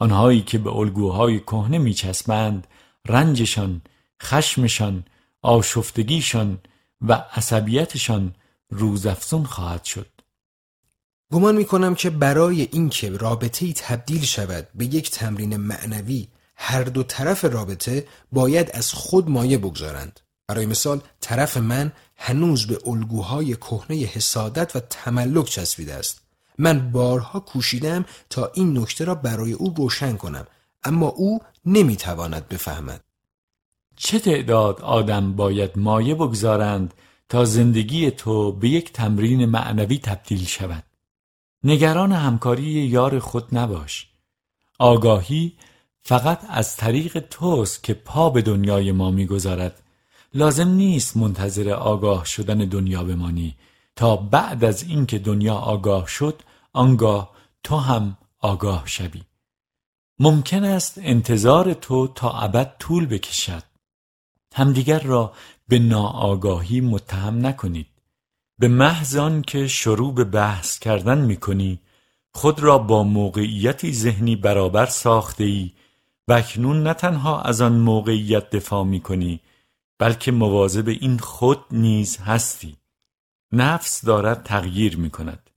آنهایی 0.00 0.40
که 0.40 0.58
به 0.58 0.76
الگوهای 0.76 1.40
کهنه 1.40 1.78
میچسبند 1.78 2.66
رنجشان 3.08 3.82
خشمشان 4.22 5.04
آشفتگیشان 5.44 6.58
و 7.00 7.12
عصبیتشان 7.12 8.34
روزافزون 8.70 9.44
خواهد 9.44 9.84
شد. 9.84 10.06
گمان 11.32 11.56
می 11.56 11.64
کنم 11.64 11.94
که 11.94 12.10
برای 12.10 12.68
اینکه 12.72 13.10
رابطه 13.10 13.66
ای 13.66 13.72
تبدیل 13.72 14.22
شود 14.24 14.68
به 14.74 14.84
یک 14.84 15.10
تمرین 15.10 15.56
معنوی 15.56 16.28
هر 16.56 16.82
دو 16.82 17.02
طرف 17.02 17.44
رابطه 17.44 18.06
باید 18.32 18.70
از 18.74 18.92
خود 18.92 19.30
مایه 19.30 19.58
بگذارند. 19.58 20.20
برای 20.46 20.66
مثال 20.66 21.00
طرف 21.20 21.56
من 21.56 21.92
هنوز 22.16 22.66
به 22.66 22.78
الگوهای 22.86 23.56
کهنه 23.56 23.96
حسادت 23.96 24.76
و 24.76 24.80
تملک 24.80 25.46
چسبیده 25.46 25.94
است. 25.94 26.20
من 26.58 26.90
بارها 26.90 27.40
کوشیدم 27.40 28.04
تا 28.30 28.50
این 28.54 28.78
نکته 28.78 29.04
را 29.04 29.14
برای 29.14 29.52
او 29.52 29.74
روشن 29.76 30.16
کنم 30.16 30.46
اما 30.84 31.08
او 31.08 31.40
نمی‌تواند 31.66 32.48
بفهمد. 32.48 33.04
چه 33.96 34.18
تعداد 34.18 34.80
آدم 34.80 35.32
باید 35.32 35.70
مایه 35.78 36.14
بگذارند 36.14 36.94
تا 37.28 37.44
زندگی 37.44 38.10
تو 38.10 38.52
به 38.52 38.68
یک 38.68 38.92
تمرین 38.92 39.44
معنوی 39.44 39.98
تبدیل 39.98 40.44
شود؟ 40.44 40.84
نگران 41.64 42.12
همکاری 42.12 42.62
یار 42.62 43.18
خود 43.18 43.58
نباش. 43.58 44.06
آگاهی 44.78 45.52
فقط 46.02 46.40
از 46.48 46.76
طریق 46.76 47.18
توست 47.18 47.82
که 47.82 47.94
پا 47.94 48.30
به 48.30 48.42
دنیای 48.42 48.92
ما 48.92 49.10
می‌گذارد. 49.10 49.82
لازم 50.34 50.68
نیست 50.68 51.16
منتظر 51.16 51.70
آگاه 51.70 52.24
شدن 52.24 52.58
دنیا 52.58 53.04
بمانی. 53.04 53.56
تا 53.96 54.16
بعد 54.16 54.64
از 54.64 54.82
اینکه 54.82 55.18
دنیا 55.18 55.54
آگاه 55.54 56.08
شد 56.08 56.42
آنگاه 56.72 57.30
تو 57.62 57.76
هم 57.76 58.16
آگاه 58.40 58.82
شوی. 58.86 59.22
ممکن 60.18 60.64
است 60.64 60.98
انتظار 60.98 61.74
تو 61.74 62.08
تا 62.08 62.30
ابد 62.30 62.76
طول 62.78 63.06
بکشد. 63.06 63.62
همدیگر 64.56 64.98
را 64.98 65.32
به 65.68 65.78
ناآگاهی 65.78 66.80
متهم 66.80 67.46
نکنید. 67.46 67.86
به 68.58 68.68
محض 68.68 69.18
که 69.46 69.68
شروع 69.68 70.14
به 70.14 70.24
بحث 70.24 70.78
کردن 70.78 71.18
می 71.18 71.36
کنی 71.36 71.80
خود 72.34 72.60
را 72.60 72.78
با 72.78 73.02
موقعیتی 73.02 73.92
ذهنی 73.92 74.36
برابر 74.36 74.86
ساخته 74.86 75.44
ای 75.44 75.70
و 76.28 76.32
اکنون 76.32 76.82
نه 76.82 76.94
تنها 76.94 77.42
از 77.42 77.60
آن 77.60 77.72
موقعیت 77.72 78.50
دفاع 78.50 78.84
می 78.84 79.00
کنی 79.00 79.40
بلکه 79.98 80.32
مواظب 80.32 80.88
این 80.88 81.18
خود 81.18 81.64
نیز 81.70 82.16
هستی. 82.16 82.76
نفس 83.52 84.04
دارد 84.04 84.42
تغییر 84.42 84.96
می 84.96 85.10
کند 85.10 85.50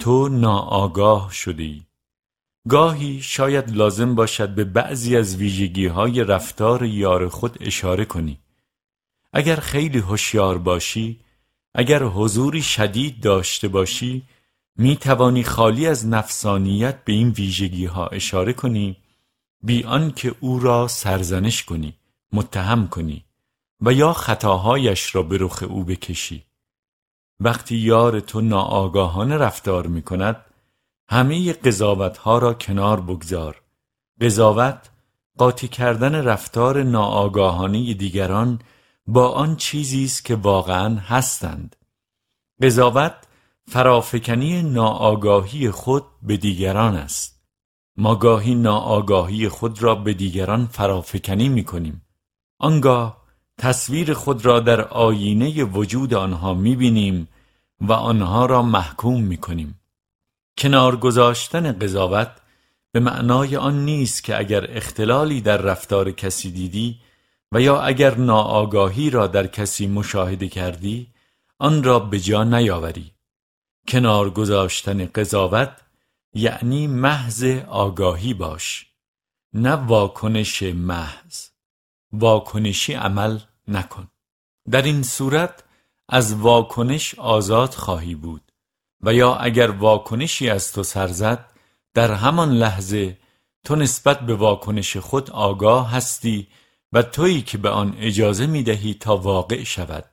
تو 0.00 0.28
ناآگاه 0.28 1.32
شده 1.32 1.62
ای 1.62 1.82
گاهی 2.68 3.22
شاید 3.22 3.70
لازم 3.70 4.14
باشد 4.14 4.54
به 4.54 4.64
بعضی 4.64 5.16
از 5.16 5.36
ویژگی 5.36 5.86
های 5.86 6.24
رفتار 6.24 6.84
یار 6.84 7.28
خود 7.28 7.56
اشاره 7.60 8.04
کنی. 8.04 8.38
اگر 9.32 9.56
خیلی 9.56 9.98
هوشیار 9.98 10.58
باشی 10.58 11.20
اگر 11.74 12.02
حضوری 12.02 12.62
شدید 12.62 13.20
داشته 13.20 13.68
باشی 13.68 14.22
می 14.76 14.96
توانی 14.96 15.42
خالی 15.42 15.86
از 15.86 16.06
نفسانیت 16.06 17.04
به 17.04 17.12
این 17.12 17.28
ویژگی 17.28 17.86
ها 17.86 18.06
اشاره 18.06 18.52
کنی 18.52 18.96
بی 19.62 19.84
آنکه 19.84 20.34
او 20.40 20.60
را 20.60 20.88
سرزنش 20.88 21.64
کنی 21.64 21.94
متهم 22.32 22.88
کنی 22.88 23.24
و 23.80 23.92
یا 23.92 24.12
خطاهایش 24.12 25.14
را 25.14 25.22
به 25.22 25.36
رخ 25.40 25.64
او 25.68 25.84
بکشی. 25.84 26.44
وقتی 27.40 27.76
یار 27.76 28.20
تو 28.20 28.40
ناآگاهانه 28.40 29.36
رفتار 29.36 29.86
می 29.86 30.02
کند 30.02 30.44
همه 31.10 31.52
قضاوت 31.52 32.18
ها 32.18 32.38
را 32.38 32.54
کنار 32.54 33.00
بگذار. 33.00 33.62
قضاوت 34.20 34.90
قاطی 35.38 35.68
کردن 35.68 36.14
رفتار 36.14 36.82
ناآگاهانه 36.82 37.94
دیگران 37.94 38.58
با 39.06 39.28
آن 39.28 39.56
چیزی 39.56 40.04
است 40.04 40.24
که 40.24 40.34
واقعا 40.34 40.96
هستند. 40.96 41.76
قضاوت 42.62 43.14
فرافکنی 43.68 44.62
ناآگاهی 44.62 45.70
خود 45.70 46.04
به 46.22 46.36
دیگران 46.36 46.96
است. 46.96 47.42
ما 47.96 48.14
گاهی 48.14 48.54
ناآگاهی 48.54 49.48
خود 49.48 49.82
را 49.82 49.94
به 49.94 50.14
دیگران 50.14 50.66
فرافکنی 50.66 51.48
می 51.48 51.64
کنیم 51.64 52.02
آنگاه 52.58 53.22
تصویر 53.58 54.14
خود 54.14 54.46
را 54.46 54.60
در 54.60 54.80
آینه 54.80 55.64
وجود 55.64 56.14
آنها 56.14 56.54
می‌بینیم 56.54 57.28
و 57.80 57.92
آنها 57.92 58.46
را 58.46 58.62
محکوم 58.62 59.22
می‌کنیم. 59.22 59.79
کنار 60.60 60.96
گذاشتن 60.96 61.72
قضاوت 61.72 62.30
به 62.92 63.00
معنای 63.00 63.56
آن 63.56 63.84
نیست 63.84 64.24
که 64.24 64.38
اگر 64.38 64.76
اختلالی 64.76 65.40
در 65.40 65.56
رفتار 65.56 66.10
کسی 66.10 66.50
دیدی 66.50 67.00
و 67.52 67.60
یا 67.60 67.80
اگر 67.80 68.14
ناآگاهی 68.14 69.10
را 69.10 69.26
در 69.26 69.46
کسی 69.46 69.86
مشاهده 69.86 70.48
کردی 70.48 71.06
آن 71.58 71.82
را 71.82 71.98
به 71.98 72.20
جا 72.20 72.44
نیاوری. 72.44 73.12
کنار 73.88 74.30
گذاشتن 74.30 75.06
قضاوت 75.06 75.76
یعنی 76.34 76.86
محض 76.86 77.44
آگاهی 77.68 78.34
باش 78.34 78.86
نه 79.52 79.72
واکنش 79.72 80.62
محض. 80.62 81.48
واکنشی 82.12 82.92
عمل 82.92 83.38
نکن. 83.68 84.08
در 84.70 84.82
این 84.82 85.02
صورت 85.02 85.64
از 86.08 86.34
واکنش 86.34 87.14
آزاد 87.14 87.74
خواهی 87.74 88.14
بود. 88.14 88.49
و 89.02 89.14
یا 89.14 89.34
اگر 89.34 89.70
واکنشی 89.70 90.50
از 90.50 90.72
تو 90.72 90.82
سر 90.82 91.08
زد 91.08 91.46
در 91.94 92.14
همان 92.14 92.52
لحظه 92.52 93.18
تو 93.64 93.76
نسبت 93.76 94.20
به 94.20 94.34
واکنش 94.34 94.96
خود 94.96 95.30
آگاه 95.30 95.90
هستی 95.90 96.46
و 96.92 97.02
تویی 97.02 97.42
که 97.42 97.58
به 97.58 97.70
آن 97.70 97.96
اجازه 97.98 98.46
می 98.46 98.62
دهی 98.62 98.94
تا 98.94 99.16
واقع 99.16 99.64
شود. 99.64 100.04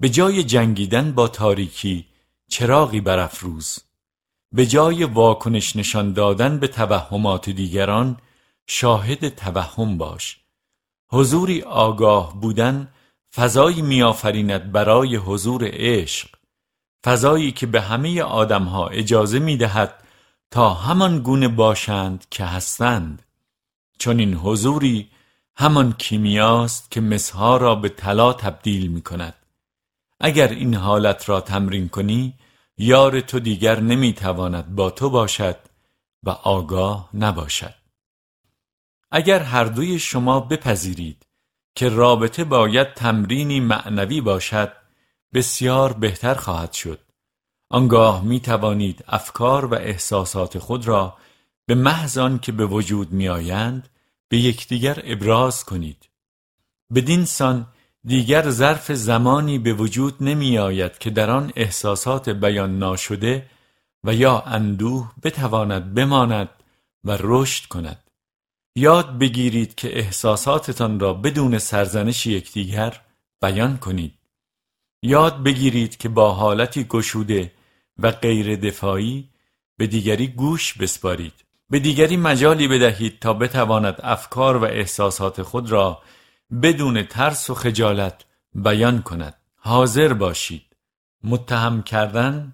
به 0.00 0.08
جای 0.08 0.44
جنگیدن 0.44 1.12
با 1.12 1.28
تاریکی 1.28 2.06
چراغی 2.48 3.00
برافروز. 3.00 3.78
به 4.52 4.66
جای 4.66 5.04
واکنش 5.04 5.76
نشان 5.76 6.12
دادن 6.12 6.58
به 6.58 6.68
توهمات 6.68 7.50
دیگران 7.50 8.16
شاهد 8.66 9.28
توهم 9.28 9.98
باش. 9.98 10.40
حضوری 11.10 11.62
آگاه 11.62 12.40
بودن 12.40 12.92
فضایی 13.34 13.82
میآفریند 13.82 14.72
برای 14.72 15.16
حضور 15.16 15.70
عشق. 15.72 16.37
فضایی 17.04 17.52
که 17.52 17.66
به 17.66 17.80
همه 17.80 18.22
آدمها 18.22 18.88
اجازه 18.88 19.38
می 19.38 19.56
دهد 19.56 20.04
تا 20.50 20.74
همان 20.74 21.18
گونه 21.18 21.48
باشند 21.48 22.26
که 22.30 22.44
هستند. 22.44 23.22
چون 23.98 24.18
این 24.18 24.34
حضوری 24.34 25.10
همان 25.56 25.92
کیمیاست 25.92 26.90
که 26.90 27.00
مسها 27.00 27.56
را 27.56 27.74
به 27.74 27.88
طلا 27.88 28.32
تبدیل 28.32 28.86
می 28.86 29.02
کند 29.02 29.34
اگر 30.20 30.48
این 30.48 30.74
حالت 30.74 31.28
را 31.28 31.40
تمرین 31.40 31.88
کنی 31.88 32.34
یار 32.78 33.20
تو 33.20 33.40
دیگر 33.40 33.80
نمی‌تواند 33.80 34.74
با 34.74 34.90
تو 34.90 35.10
باشد 35.10 35.56
و 36.22 36.30
آگاه 36.30 37.08
نباشد. 37.14 37.74
اگر 39.10 39.38
هر 39.38 39.64
دوی 39.64 39.98
شما 39.98 40.40
بپذیرید 40.40 41.26
که 41.74 41.88
رابطه 41.88 42.44
باید 42.44 42.94
تمرینی 42.94 43.60
معنوی 43.60 44.20
باشد 44.20 44.72
بسیار 45.34 45.92
بهتر 45.92 46.34
خواهد 46.34 46.72
شد. 46.72 47.00
آنگاه 47.70 48.24
می 48.24 48.40
توانید 48.40 49.04
افکار 49.08 49.64
و 49.64 49.74
احساسات 49.74 50.58
خود 50.58 50.88
را 50.88 51.16
به 51.66 51.74
محض 51.74 52.18
که 52.42 52.52
به 52.52 52.66
وجود 52.66 53.12
می 53.12 53.28
آیند 53.28 53.88
به 54.28 54.38
یکدیگر 54.38 55.02
ابراز 55.04 55.64
کنید. 55.64 56.08
بدین 56.94 57.24
سان 57.24 57.66
دیگر 58.04 58.50
ظرف 58.50 58.92
زمانی 58.92 59.58
به 59.58 59.72
وجود 59.72 60.16
نمی 60.20 60.58
آید 60.58 60.98
که 60.98 61.10
در 61.10 61.30
آن 61.30 61.52
احساسات 61.56 62.28
بیان 62.28 62.78
ناشده 62.78 63.50
و 64.04 64.14
یا 64.14 64.40
اندوه 64.40 65.12
بتواند 65.22 65.94
بماند 65.94 66.48
و 67.04 67.16
رشد 67.20 67.68
کند. 67.68 68.10
یاد 68.76 69.18
بگیرید 69.18 69.74
که 69.74 69.98
احساساتتان 69.98 71.00
را 71.00 71.14
بدون 71.14 71.58
سرزنش 71.58 72.26
یکدیگر 72.26 73.00
بیان 73.42 73.76
کنید. 73.76 74.17
یاد 75.02 75.42
بگیرید 75.42 75.96
که 75.96 76.08
با 76.08 76.32
حالتی 76.32 76.84
گشوده 76.84 77.52
و 77.98 78.10
غیر 78.10 78.56
دفاعی 78.56 79.28
به 79.76 79.86
دیگری 79.86 80.26
گوش 80.26 80.74
بسپارید. 80.74 81.32
به 81.70 81.78
دیگری 81.78 82.16
مجالی 82.16 82.68
بدهید 82.68 83.18
تا 83.18 83.32
بتواند 83.32 84.00
افکار 84.02 84.56
و 84.56 84.64
احساسات 84.64 85.42
خود 85.42 85.70
را 85.70 86.02
بدون 86.62 87.02
ترس 87.02 87.50
و 87.50 87.54
خجالت 87.54 88.24
بیان 88.54 89.02
کند. 89.02 89.34
حاضر 89.56 90.12
باشید. 90.12 90.76
متهم 91.24 91.82
کردن 91.82 92.52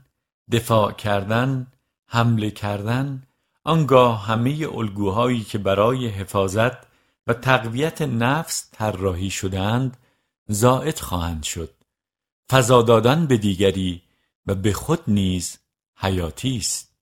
دفاع 0.52 0.92
کردن 0.92 1.66
حمله 2.07 2.50
کردن 2.50 3.22
آنگاه 3.64 4.26
همه 4.26 4.68
الگوهایی 4.72 5.40
که 5.40 5.59
برای 5.59 6.09
حفاظت 6.09 6.76
و 7.26 7.33
تقویت 7.33 8.02
نفس 8.02 8.70
طراحی 8.72 9.30
شدهاند 9.30 9.96
زائد 10.48 10.98
خواهند 10.98 11.42
شد. 11.42 11.84
فضا 12.50 12.83
دادن 12.83 13.26
به 13.26 13.37
دیگری 13.37 14.02
و 14.46 14.54
به 14.54 14.72
خود 14.72 15.00
نیز 15.09 15.59
حیاتی 15.96 16.57
است. 16.57 16.94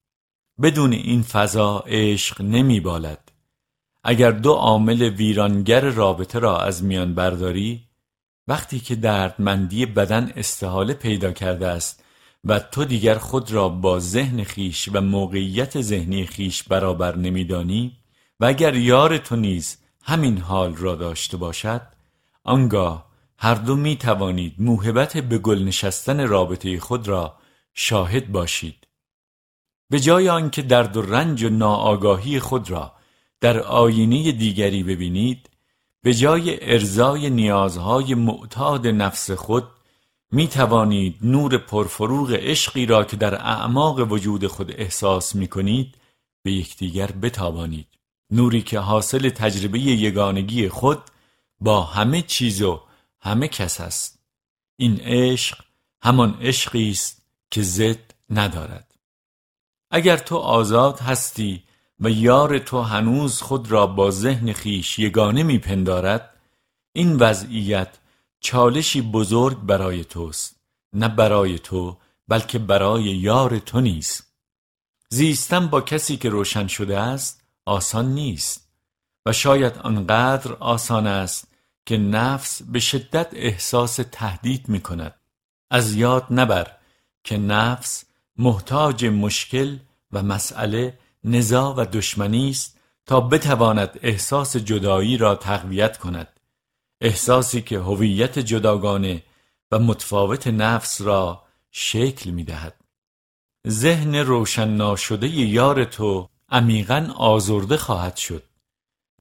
بدون 0.63 0.93
این 0.93 1.23
فضا 1.23 1.85
عشق 1.87 2.43
نمی 2.43 2.81
بالد. 2.81 3.33
اگر 4.05 4.31
دو 4.31 4.53
عامل 4.53 5.03
ویرانگر 5.03 5.81
رابطه 5.81 6.39
را 6.39 6.61
از 6.61 6.85
میان 6.85 7.15
برداری 7.15 7.89
وقتی 8.49 8.81
که 8.81 8.95
دردمندی 8.95 9.87
بدن 9.87 10.33
استحاله 10.37 10.95
پیدا 10.95 11.33
کرده 11.33 11.69
است 11.69 12.05
و 12.45 12.59
تو 12.59 12.85
دیگر 12.85 13.19
خود 13.19 13.53
را 13.53 13.69
با 13.69 13.99
ذهن 13.99 14.45
خیش 14.45 14.89
و 14.93 15.01
موقعیت 15.01 15.81
ذهنی 15.81 16.27
خیش 16.27 16.63
برابر 16.63 17.17
نمیدانی 17.17 17.97
و 18.41 18.45
اگر 18.45 18.75
یار 18.75 19.19
تو 19.19 19.37
نیز 19.37 19.79
همین 20.03 20.39
حال 20.39 20.77
را 20.77 20.95
داشته 20.95 21.37
باشد 21.37 21.83
آنگاه 22.45 23.12
هر 23.43 23.55
دو 23.55 23.77
می 23.77 23.97
توانید 23.97 24.55
موهبت 24.59 25.17
به 25.17 25.39
گل 25.39 25.63
نشستن 25.63 26.29
رابطه 26.29 26.81
خود 26.81 27.09
را 27.09 27.35
شاهد 27.75 28.33
باشید. 28.33 28.87
به 29.91 30.01
جای 30.01 30.29
آنکه 30.29 30.63
درد 30.63 30.97
و 30.97 31.03
رنج 31.03 31.43
و 31.45 31.49
ناآگاهی 31.49 32.41
خود 32.41 32.71
را 32.71 32.93
در 33.41 33.61
آینه 33.61 34.33
دیگری 34.33 34.83
ببینید 34.83 35.51
به 36.03 36.15
جای 36.15 36.73
ارزای 36.73 37.31
نیازهای 37.31 38.15
معتاد 38.15 38.87
نفس 38.87 39.31
خود 39.31 39.65
می 40.33 40.49
توانید 40.49 41.19
نور 41.23 41.59
پرفروغ 41.59 42.33
عشقی 42.33 42.87
را 42.87 43.05
که 43.05 43.17
در 43.17 43.35
اعماق 43.35 44.13
وجود 44.13 44.47
خود 44.47 44.73
احساس 44.77 45.35
می 45.35 45.49
کنید 45.49 45.95
به 46.43 46.53
یکدیگر 46.53 47.07
بتابانید. 47.07 47.89
نوری 48.31 48.63
که 48.63 48.79
حاصل 48.79 49.29
تجربه 49.29 49.79
یگانگی 49.79 50.69
خود 50.69 50.99
با 51.61 51.83
همه 51.83 52.23
چیز 52.23 52.63
و 52.63 52.81
همه 53.23 53.49
کس 53.49 53.81
است. 53.81 54.19
این 54.77 55.01
عشق 55.01 55.65
همان 56.03 56.39
عشقی 56.41 56.91
است 56.91 57.23
که 57.51 57.63
ضد 57.63 58.15
ندارد. 58.31 58.95
اگر 59.91 60.17
تو 60.17 60.37
آزاد 60.37 61.01
هستی 61.01 61.63
و 62.01 62.11
یار 62.11 62.59
تو 62.59 62.81
هنوز 62.81 63.43
خود 63.43 63.71
را 63.71 63.87
با 63.87 64.11
ذهن 64.11 64.53
خیش 64.53 64.99
یگانه 64.99 65.43
میپندارد 65.43 66.37
این 66.93 67.17
وضعیت 67.17 67.99
چالشی 68.41 69.03
بزرگ 69.03 69.59
برای 69.59 70.05
توست 70.05 70.57
نه 70.93 71.09
برای 71.09 71.59
تو 71.59 71.97
بلکه 72.29 72.59
برای 72.59 73.03
یار 73.03 73.59
تو 73.59 73.81
نیست. 73.81 74.33
زیستن 75.09 75.67
با 75.67 75.81
کسی 75.81 76.17
که 76.17 76.29
روشن 76.29 76.67
شده 76.67 76.99
است 76.99 77.45
آسان 77.65 78.15
نیست 78.15 78.69
و 79.27 79.33
شاید 79.33 79.79
آنقدر 79.79 80.53
آسان 80.53 81.07
است 81.07 81.52
که 81.87 81.97
نفس 81.97 82.63
به 82.63 82.81
شدت 82.81 83.29
احساس 83.33 84.01
تهدید 84.13 84.69
می 84.69 84.81
کند 84.81 85.15
از 85.71 85.95
یاد 85.95 86.27
نبر 86.31 86.77
که 87.25 87.37
نفس 87.39 88.05
محتاج 88.37 89.05
مشکل 89.05 89.79
و 90.13 90.23
مسئله 90.23 90.99
نزاع 91.25 91.75
و 91.75 91.85
دشمنی 91.85 92.51
است 92.51 92.79
تا 93.07 93.21
بتواند 93.21 93.99
احساس 94.03 94.57
جدایی 94.57 95.17
را 95.17 95.35
تقویت 95.35 95.99
کند. 95.99 96.29
احساسی 97.01 97.63
که 97.63 97.79
هویت 97.79 98.39
جداگانه 98.39 99.23
و 99.71 99.79
متفاوت 99.79 100.47
نفس 100.47 101.01
را 101.01 101.43
شکل 101.71 102.31
می 102.31 102.45
دهد. 102.45 102.75
ذهن 103.69 104.15
روشن 104.17 104.69
ناشده 104.69 105.29
یار 105.29 105.85
تو 105.85 106.29
عمیقا 106.49 107.13
آزرده 107.17 107.77
خواهد 107.77 108.17
شد. 108.17 108.43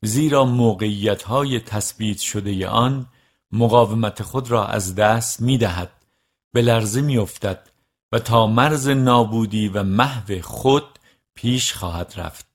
زیرا 0.04 0.46
موقعیت 0.46 1.24
های 1.24 1.60
تثبیت 1.60 2.20
شده 2.20 2.68
آن 2.68 3.08
مقاومت 3.52 4.24
خود 4.24 4.52
را 4.52 4.68
از 4.68 4.96
دست 4.96 5.42
می 5.42 5.58
دهد 5.58 5.92
به 6.54 6.62
لرزه 6.62 7.02
می 7.02 7.18
افتد 7.18 7.70
و 8.12 8.20
تا 8.20 8.48
مرز 8.48 8.88
نابودی 8.88 9.68
و 9.68 9.84
محو 9.84 10.42
خود 10.42 11.00
پیش 11.36 11.74
خواهد 11.74 12.14
رفت. 12.18 12.48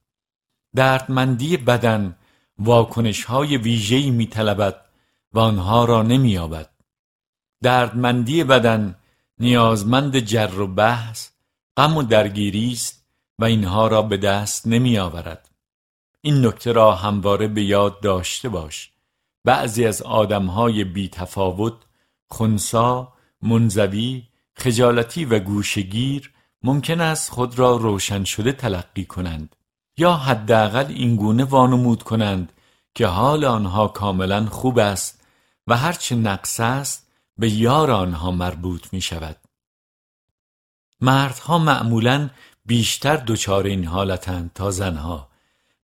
دردمندی 0.75 1.57
بدن 1.57 2.17
واکنش 2.59 3.25
های 3.25 3.57
ویژه‌ای 3.57 4.11
می 4.11 4.27
طلبد 4.27 4.85
و 5.33 5.39
آنها 5.39 5.85
را 5.85 6.03
نمی 6.03 6.31
یابد 6.31 6.71
دردمندی 7.63 8.45
بدن 8.45 8.95
نیازمند 9.39 10.19
جر 10.19 10.61
و 10.61 10.67
بحث 10.67 11.29
غم 11.77 11.97
و 11.97 12.03
درگیری 12.03 12.73
است 12.73 13.07
و 13.39 13.45
اینها 13.45 13.87
را 13.87 14.03
به 14.03 14.17
دست 14.17 14.67
نمی 14.67 14.99
آورد 14.99 15.51
این 16.27 16.47
نکته 16.47 16.73
را 16.73 16.95
همواره 16.95 17.49
به 17.49 17.63
یاد 17.63 18.01
داشته 18.01 18.49
باش. 18.49 18.91
بعضی 19.45 19.87
از 19.87 20.03
آدمهای 20.03 20.85
بی 20.85 21.09
تفاوت 21.09 21.75
خونسا، 22.29 23.13
منزوی، 23.43 24.23
خجالتی 24.55 25.25
و 25.25 25.39
گوشگیر 25.39 26.33
ممکن 26.63 27.01
است 27.01 27.31
خود 27.31 27.59
را 27.59 27.77
روشن 27.77 28.25
شده 28.25 28.53
تلقی 28.53 29.05
کنند 29.05 29.57
یا 29.97 30.15
حداقل 30.15 30.87
این 30.89 31.17
گونه 31.17 31.45
وانمود 31.45 32.03
کنند 32.03 32.53
که 32.95 33.07
حال 33.07 33.45
آنها 33.45 33.89
کاملا 33.89 34.47
خوب 34.47 34.79
است 34.79 35.21
و 35.67 35.77
هرچه 35.77 36.17
نقص 36.17 36.61
است 36.61 37.07
به 37.39 37.51
یار 37.51 37.91
آنها 37.91 38.31
مربوط 38.31 38.93
می 38.93 39.01
شود 39.01 39.37
مردها 41.01 41.59
معمولا 41.59 42.31
بیشتر 42.65 43.17
دچار 43.17 43.67
این 43.67 43.85
حالتند 43.85 44.51
تا 44.55 44.71
زنها. 44.71 45.36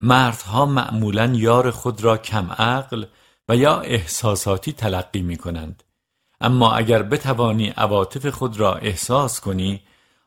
مردها 0.03 0.67
معمولا 0.67 1.33
یار 1.35 1.71
خود 1.71 2.05
را 2.05 2.17
کم 2.17 2.53
عقل 2.53 3.05
و 3.49 3.57
یا 3.57 3.81
احساساتی 3.81 4.73
تلقی 4.73 5.23
می 5.23 5.37
کنند 5.37 5.83
اما 6.41 6.75
اگر 6.75 7.03
بتوانی 7.03 7.69
عواطف 7.69 8.27
خود 8.27 8.61
را 8.61 8.75
احساس 8.75 9.41
کنی 9.41 9.81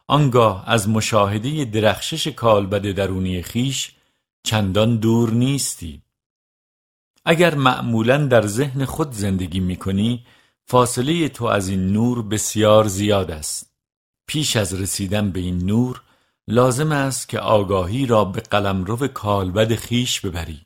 آنگاه 0.07 0.63
از 0.67 0.89
مشاهده 0.89 1.65
درخشش 1.65 2.27
کالبد 2.27 2.91
درونی 2.91 3.41
خیش 3.41 3.91
چندان 4.43 4.97
دور 4.97 5.31
نیستی. 5.31 6.01
اگر 7.25 7.55
معمولا 7.55 8.17
در 8.17 8.47
ذهن 8.47 8.85
خود 8.85 9.11
زندگی 9.11 9.59
می 9.59 9.75
کنی 9.75 10.25
فاصله 10.65 11.29
تو 11.29 11.45
از 11.45 11.67
این 11.67 11.93
نور 11.93 12.21
بسیار 12.23 12.87
زیاد 12.87 13.31
است. 13.31 13.71
پیش 14.27 14.55
از 14.55 14.73
رسیدن 14.73 15.31
به 15.31 15.39
این 15.39 15.65
نور 15.65 16.01
لازم 16.47 16.91
است 16.91 17.29
که 17.29 17.39
آگاهی 17.39 18.05
را 18.05 18.25
به 18.25 18.41
قلمرو 18.41 19.07
کالبد 19.07 19.75
خیش 19.75 20.21
ببری. 20.21 20.65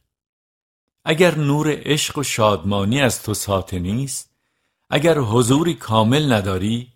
اگر 1.06 1.36
نور 1.36 1.68
عشق 1.70 2.18
و 2.18 2.24
شادمانی 2.24 3.02
از 3.02 3.24
تو 3.24 3.34
ساته 3.34 3.80
نیست 3.80 4.30
اگر 4.90 5.18
حضوری 5.18 5.74
کامل 5.74 6.34
نداری 6.34 6.88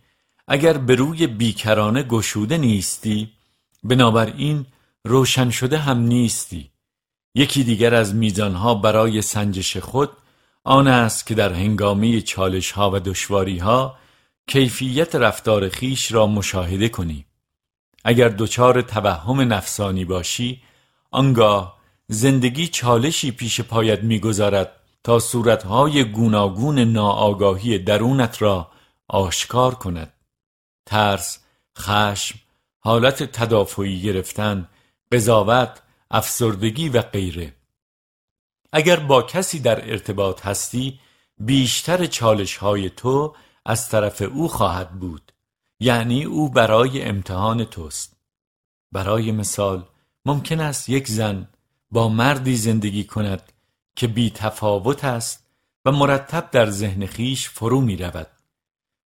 اگر 0.47 0.77
به 0.77 0.95
روی 0.95 1.27
بیکرانه 1.27 2.03
گشوده 2.03 2.57
نیستی 2.57 3.31
بنابراین 3.83 4.65
روشن 5.03 5.49
شده 5.49 5.77
هم 5.77 5.99
نیستی. 5.99 6.71
یکی 7.35 7.63
دیگر 7.63 7.95
از 7.95 8.15
میزانها 8.15 8.75
برای 8.75 9.21
سنجش 9.21 9.77
خود 9.77 10.09
آن 10.63 10.87
است 10.87 11.27
که 11.27 11.35
در 11.35 11.53
هنگامی 11.53 12.21
چالش 12.21 12.71
ها 12.71 12.91
و 12.91 12.99
دشواری 12.99 13.57
ها 13.57 13.97
کیفیت 14.47 15.15
رفتار 15.15 15.69
خیش 15.69 16.11
را 16.11 16.27
مشاهده 16.27 16.89
کنی. 16.89 17.25
اگر 18.03 18.29
دچار 18.29 18.81
توهم 18.81 19.53
نفسانی 19.53 20.05
باشی 20.05 20.61
آنگاه 21.11 21.77
زندگی 22.07 22.67
چالشی 22.67 23.31
پیش 23.31 23.61
پایت 23.61 24.03
می‌گذارد 24.03 24.71
تا 25.03 25.19
صورتهای 25.19 26.03
گوناگون 26.03 26.79
ناآگاهی 26.79 27.79
درونت 27.79 28.41
را 28.41 28.71
آشکار 29.07 29.75
کند. 29.75 30.13
ترس، 30.85 31.39
خشم، 31.77 32.39
حالت 32.79 33.23
تدافعی 33.23 34.01
گرفتن، 34.01 34.69
قضاوت، 35.11 35.81
افسردگی 36.11 36.89
و 36.89 37.01
غیره. 37.01 37.53
اگر 38.73 38.95
با 38.95 39.21
کسی 39.21 39.59
در 39.59 39.91
ارتباط 39.91 40.45
هستی 40.45 40.99
بیشتر 41.37 42.05
چالش 42.05 42.57
های 42.57 42.89
تو 42.89 43.35
از 43.65 43.89
طرف 43.89 44.21
او 44.21 44.47
خواهد 44.47 44.91
بود. 44.99 45.32
یعنی 45.79 46.23
او 46.23 46.49
برای 46.49 47.03
امتحان 47.03 47.63
توست. 47.63 48.17
برای 48.91 49.31
مثال 49.31 49.85
ممکن 50.25 50.59
است 50.59 50.89
یک 50.89 51.07
زن 51.07 51.47
با 51.91 52.09
مردی 52.09 52.55
زندگی 52.55 53.03
کند 53.03 53.51
که 53.95 54.07
بی 54.07 54.29
تفاوت 54.29 55.05
است 55.05 55.45
و 55.85 55.91
مرتب 55.91 56.51
در 56.51 56.69
ذهن 56.69 57.05
خیش 57.05 57.49
فرو 57.49 57.81
می 57.81 57.97
رود. 57.97 58.27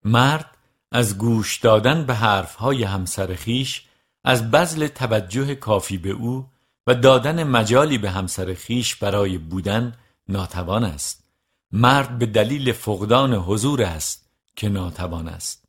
مرد 0.04 0.58
از 0.92 1.18
گوش 1.18 1.58
دادن 1.58 2.06
به 2.06 2.14
حرفهای 2.14 2.84
همسر 2.84 3.36
خیش 3.36 3.86
از 4.24 4.52
بذل 4.52 4.88
توجه 4.88 5.56
کافی 5.56 5.98
به 5.98 6.10
او 6.10 6.50
و 6.88 6.96
دادن 6.96 7.44
مجالی 7.44 7.98
به 7.98 8.12
همسر 8.12 8.54
خیش 8.54 8.96
برای 8.96 9.38
بودن 9.38 9.96
ناتوان 10.28 10.84
است. 10.84 11.24
مرد 11.72 12.20
به 12.20 12.26
دلیل 12.26 12.72
فقدان 12.72 13.34
حضور 13.34 13.84
است 13.84 14.30
که 14.56 14.70
ناتوان 14.70 15.28
است. 15.28 15.65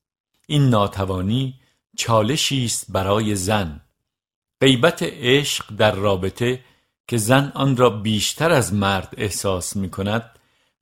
این 0.47 0.69
ناتوانی 0.69 1.61
چالشی 1.97 2.65
است 2.65 2.87
برای 2.89 3.37
زن. 3.37 3.81
غیبت 4.61 5.03
عشق 5.03 5.77
در 5.77 5.93
رابطه 5.95 6.61
که 7.09 7.17
زن 7.17 7.53
آن 7.55 7.77
را 7.77 7.91
بیشتر 7.91 8.51
از 8.51 8.75
مرد 8.75 9.15
احساس 9.17 9.77
می 9.77 9.91
کند 9.91 10.31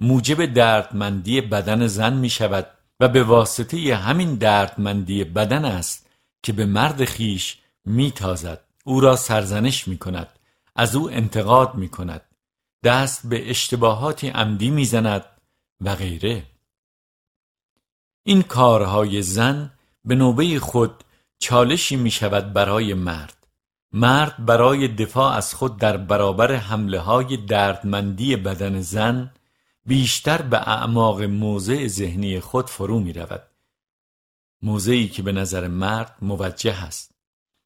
موجب 0.00 0.46
دردمندی 0.46 1.40
بدن 1.40 1.86
زن 1.86 2.12
می 2.12 2.30
شود 2.30 2.66
و 3.00 3.08
به 3.08 3.22
واسطه 3.22 3.96
همین 3.96 4.34
دردمندی 4.34 5.24
بدن 5.24 5.64
است 5.64 6.06
که 6.42 6.52
به 6.52 6.66
مرد 6.66 7.04
خیش 7.04 7.58
می 7.84 8.10
تازد 8.10 8.60
او 8.84 9.00
را 9.00 9.16
سرزنش 9.16 9.88
می 9.88 9.98
کند 9.98 10.28
از 10.76 10.96
او 10.96 11.10
انتقاد 11.10 11.74
می 11.74 11.88
کند 11.88 12.22
دست 12.84 13.26
به 13.26 13.50
اشتباهاتی 13.50 14.28
عمدی 14.28 14.70
می 14.70 14.84
زند 14.84 15.24
و 15.80 15.94
غیره. 15.94 16.42
این 18.26 18.42
کارهای 18.42 19.22
زن 19.22 19.70
به 20.04 20.14
نوبه 20.14 20.60
خود 20.60 21.04
چالشی 21.38 21.96
می 21.96 22.10
شود 22.10 22.52
برای 22.52 22.94
مرد. 22.94 23.46
مرد 23.92 24.46
برای 24.46 24.88
دفاع 24.88 25.32
از 25.36 25.54
خود 25.54 25.76
در 25.76 25.96
برابر 25.96 26.54
حمله 26.54 26.98
های 26.98 27.36
دردمندی 27.36 28.36
بدن 28.36 28.80
زن 28.80 29.32
بیشتر 29.86 30.42
به 30.42 30.68
اعماق 30.68 31.22
موضع 31.22 31.86
ذهنی 31.86 32.40
خود 32.40 32.70
فرو 32.70 33.00
می 33.00 33.12
رود 33.12 33.42
موضعی 34.62 35.08
که 35.08 35.22
به 35.22 35.32
نظر 35.32 35.68
مرد 35.68 36.16
موجه 36.22 36.84
است. 36.84 37.14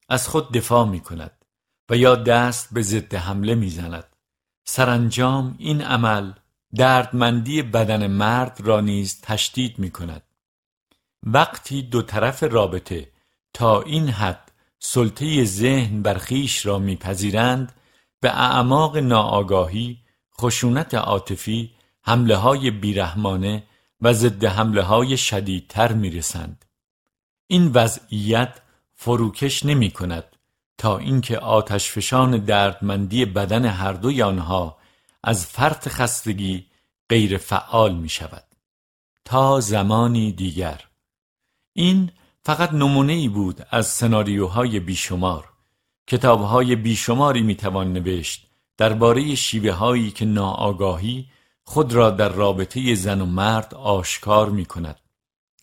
از 0.09 0.29
خود 0.29 0.53
دفاع 0.53 0.87
می 0.87 1.01
کند 1.01 1.45
و 1.91 1.97
یا 1.97 2.15
دست 2.15 2.75
به 2.75 2.83
ضد 2.83 3.15
حمله 3.15 3.55
می 3.55 3.71
زند 3.71 4.17
سرانجام 4.65 5.55
این 5.59 5.83
عمل 5.83 6.33
دردمندی 6.75 7.63
بدن 7.63 8.07
مرد 8.07 8.61
را 8.65 8.81
نیز 8.81 9.21
تشدید 9.21 9.79
می 9.79 9.91
کند 9.91 10.23
وقتی 11.23 11.83
دو 11.83 12.03
طرف 12.03 12.43
رابطه 12.43 13.09
تا 13.53 13.83
این 13.83 14.09
حد 14.09 14.53
سلطه 14.79 15.45
ذهن 15.45 16.03
بر 16.03 16.19
خویش 16.19 16.67
را 16.67 16.79
میپذیرند 16.79 17.73
به 18.21 18.31
اعماق 18.31 18.97
ناآگاهی 18.97 19.99
خشونت 20.41 20.95
عاطفی 20.95 21.71
حمله 22.03 22.37
های 22.37 22.71
بیرحمانه 22.71 23.65
و 24.01 24.13
ضد 24.13 24.45
حمله 24.45 24.83
های 24.83 25.17
شدیدتر 25.17 25.93
می‌رسند. 25.93 26.65
این 27.47 27.71
وضعیت 27.75 28.61
فروکش 28.95 29.67
نمی 29.67 29.91
کند 29.91 30.25
تا 30.79 30.99
اینکه 30.99 31.39
آتشفشان 31.39 32.45
دردمندی 32.45 33.25
بدن 33.25 33.65
هر 33.65 33.93
دوی 33.93 34.23
آنها 34.23 34.79
از 35.25 35.47
فرط 35.47 35.89
خستگی 35.89 36.67
غیر 37.09 37.39
فعال 37.39 37.95
می 37.95 38.09
شود 38.09 38.45
تا 39.25 39.61
زمانی 39.61 40.33
دیگر. 40.33 40.88
این 41.79 42.11
فقط 42.43 42.73
نمونه 42.73 43.13
ای 43.13 43.29
بود 43.29 43.67
از 43.71 43.87
سناریوهای 43.87 44.81
بیشمار 44.81 45.45
کتابهای 46.07 46.77
بیشماری 46.77 47.43
می‌توان 47.43 47.93
نوشت 47.93 48.47
درباره 48.77 49.35
شیوه 49.35 49.71
هایی 49.71 50.11
که 50.11 50.25
ناآگاهی 50.25 51.27
خود 51.65 51.93
را 51.93 52.11
در 52.11 52.29
رابطه 52.29 52.95
زن 52.95 53.21
و 53.21 53.27
مرد 53.27 53.75
آشکار 53.75 54.51
می 54.51 54.65
کند. 54.65 55.01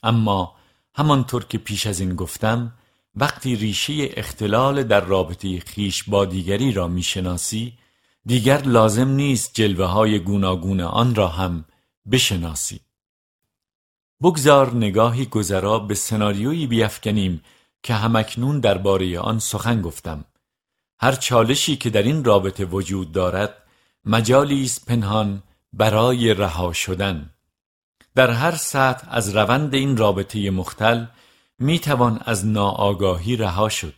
اما 0.04 0.56
همانطور 0.96 1.46
که 1.46 1.58
پیش 1.58 1.88
از 1.88 2.00
این 2.00 2.16
گفتم 2.16 2.74
وقتی 3.16 3.56
ریشه 3.56 4.10
اختلال 4.14 4.84
در 4.84 5.02
رابطه 5.02 5.60
خیش 5.60 6.04
با 6.04 6.26
دیگری 6.26 6.72
را 6.72 6.88
می‌شناسی 6.88 7.74
دیگر 8.26 8.62
لازم 8.62 9.10
نیست 9.10 9.54
جلوه 9.54 9.86
های 9.86 10.20
گوناگون 10.20 10.82
آن 10.82 11.16
را 11.16 11.28
هم 11.28 11.66
بشناسی 12.12 12.80
بگذار 14.24 14.76
نگاهی 14.76 15.26
گذرا 15.26 15.80
به 15.80 15.96
سناریویی 15.96 16.68
بیافکنیم 16.68 17.42
که 17.84 17.94
همکنون 17.94 18.60
درباره 18.60 19.20
آن 19.20 19.40
سخن 19.40 19.82
گفتم. 19.82 20.26
هر 21.00 21.12
چالشی 21.12 21.76
که 21.76 21.90
در 21.90 22.04
این 22.04 22.24
رابطه 22.24 22.66
وجود 22.66 23.12
دارد 23.12 23.54
مجالی 24.06 24.64
است 24.64 24.86
پنهان 24.86 25.44
برای 25.74 26.34
رها 26.34 26.74
شدن. 26.74 27.30
در 28.16 28.32
هر 28.32 28.56
سطح 28.56 29.08
از 29.10 29.36
روند 29.36 29.74
این 29.74 29.98
رابطه 29.98 30.52
مختل 30.52 31.06
می 31.60 31.80
توان 31.80 32.22
از 32.26 32.46
ناآگاهی 32.46 33.36
رها 33.36 33.70
شد. 33.70 33.94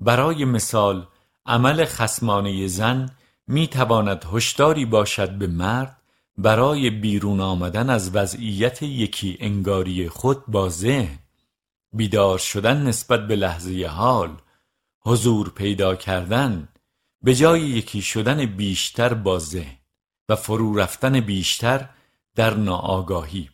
برای 0.00 0.44
مثال 0.44 1.06
عمل 1.46 1.84
خسمانه 1.84 2.66
زن 2.66 3.10
می 3.46 3.66
تواند 3.66 4.24
هشداری 4.32 4.84
باشد 4.84 5.30
به 5.30 5.46
مرد 5.46 5.96
برای 6.38 6.90
بیرون 6.90 7.40
آمدن 7.40 7.90
از 7.90 8.14
وضعیت 8.14 8.82
یکی 8.82 9.36
انگاری 9.40 10.08
خود 10.08 10.46
با 10.46 10.68
ذهن 10.68 11.18
بیدار 11.92 12.38
شدن 12.38 12.82
نسبت 12.82 13.26
به 13.26 13.36
لحظه 13.36 13.86
حال 13.86 14.30
حضور 15.00 15.50
پیدا 15.50 15.96
کردن 15.96 16.68
به 17.22 17.34
جای 17.34 17.60
یکی 17.60 18.02
شدن 18.02 18.46
بیشتر 18.46 19.14
با 19.14 19.38
ذهن 19.38 19.76
و 20.28 20.36
فرو 20.36 20.76
رفتن 20.76 21.20
بیشتر 21.20 21.88
در 22.34 22.54
ناآگاهی. 22.54 23.50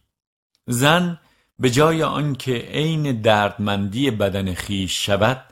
زن 0.66 1.20
به 1.58 1.70
جای 1.70 2.02
آنکه 2.02 2.52
عین 2.52 3.20
دردمندی 3.20 4.10
بدن 4.10 4.54
خیش 4.54 5.06
شود 5.06 5.44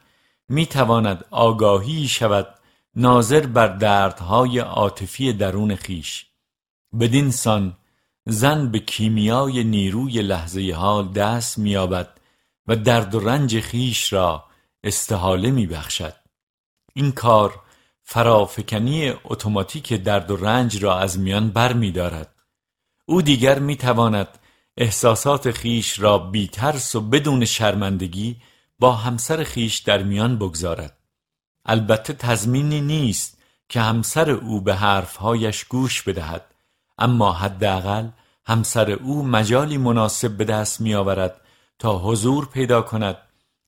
می 0.49 0.67
تواند 0.67 1.25
آگاهی 1.31 2.09
شود 2.09 2.55
ناظر 2.95 3.47
بر 3.47 3.67
دردهای 3.67 4.59
عاطفی 4.59 5.33
درون 5.33 5.75
خیش. 5.75 6.28
بدین 7.01 7.31
سان 7.31 7.77
زن 8.27 8.71
به 8.71 8.79
کیمیای 8.79 9.65
نیروی 9.65 10.23
لحظه 10.23 10.73
حال 10.73 11.09
دست 11.09 11.59
میابد 11.59 12.09
و 12.67 12.77
درد 12.77 13.15
و 13.15 13.21
رنج 13.21 13.61
خیش 13.61 14.13
را 14.13 14.45
استحاله 14.85 15.51
میبخشد. 15.51 16.15
این 16.95 17.13
کار 17.13 17.61
فرافکنی 18.03 19.13
اتوماتیک 19.25 19.93
درد 19.93 20.31
و 20.31 20.37
رنج 20.37 20.83
را 20.83 20.99
از 20.99 21.19
میان 21.19 21.51
بر 21.51 21.73
می 21.73 21.93
دارد. 21.93 22.35
او 23.07 23.23
دیگر 23.23 23.59
می 23.59 23.77
تواند 23.77 24.39
احساسات 24.77 25.51
خیش 25.51 26.01
را 26.01 26.19
بی 26.19 26.49
ترس 26.49 26.95
و 26.95 27.01
بدون 27.01 27.45
شرمندگی 27.45 28.37
با 28.79 28.93
همسر 28.93 29.45
خیش 29.45 29.79
در 29.79 30.03
میان 30.03 30.39
بگذارد. 30.39 30.99
البته 31.65 32.13
تضمینی 32.13 32.81
نیست 32.81 33.39
که 33.69 33.81
همسر 33.81 34.31
او 34.31 34.61
به 34.61 34.75
حرفهایش 34.75 35.65
گوش 35.65 36.03
بدهد. 36.03 36.48
اما 36.99 37.33
حداقل 37.33 38.09
همسر 38.47 38.91
او 38.91 39.23
مجالی 39.23 39.79
مناسب 39.79 40.37
به 40.37 40.45
دست 40.45 40.81
می 40.81 40.95
آورد 40.95 41.41
تا 41.79 41.99
حضور 41.99 42.47
پیدا 42.47 42.83
کند 42.83 43.17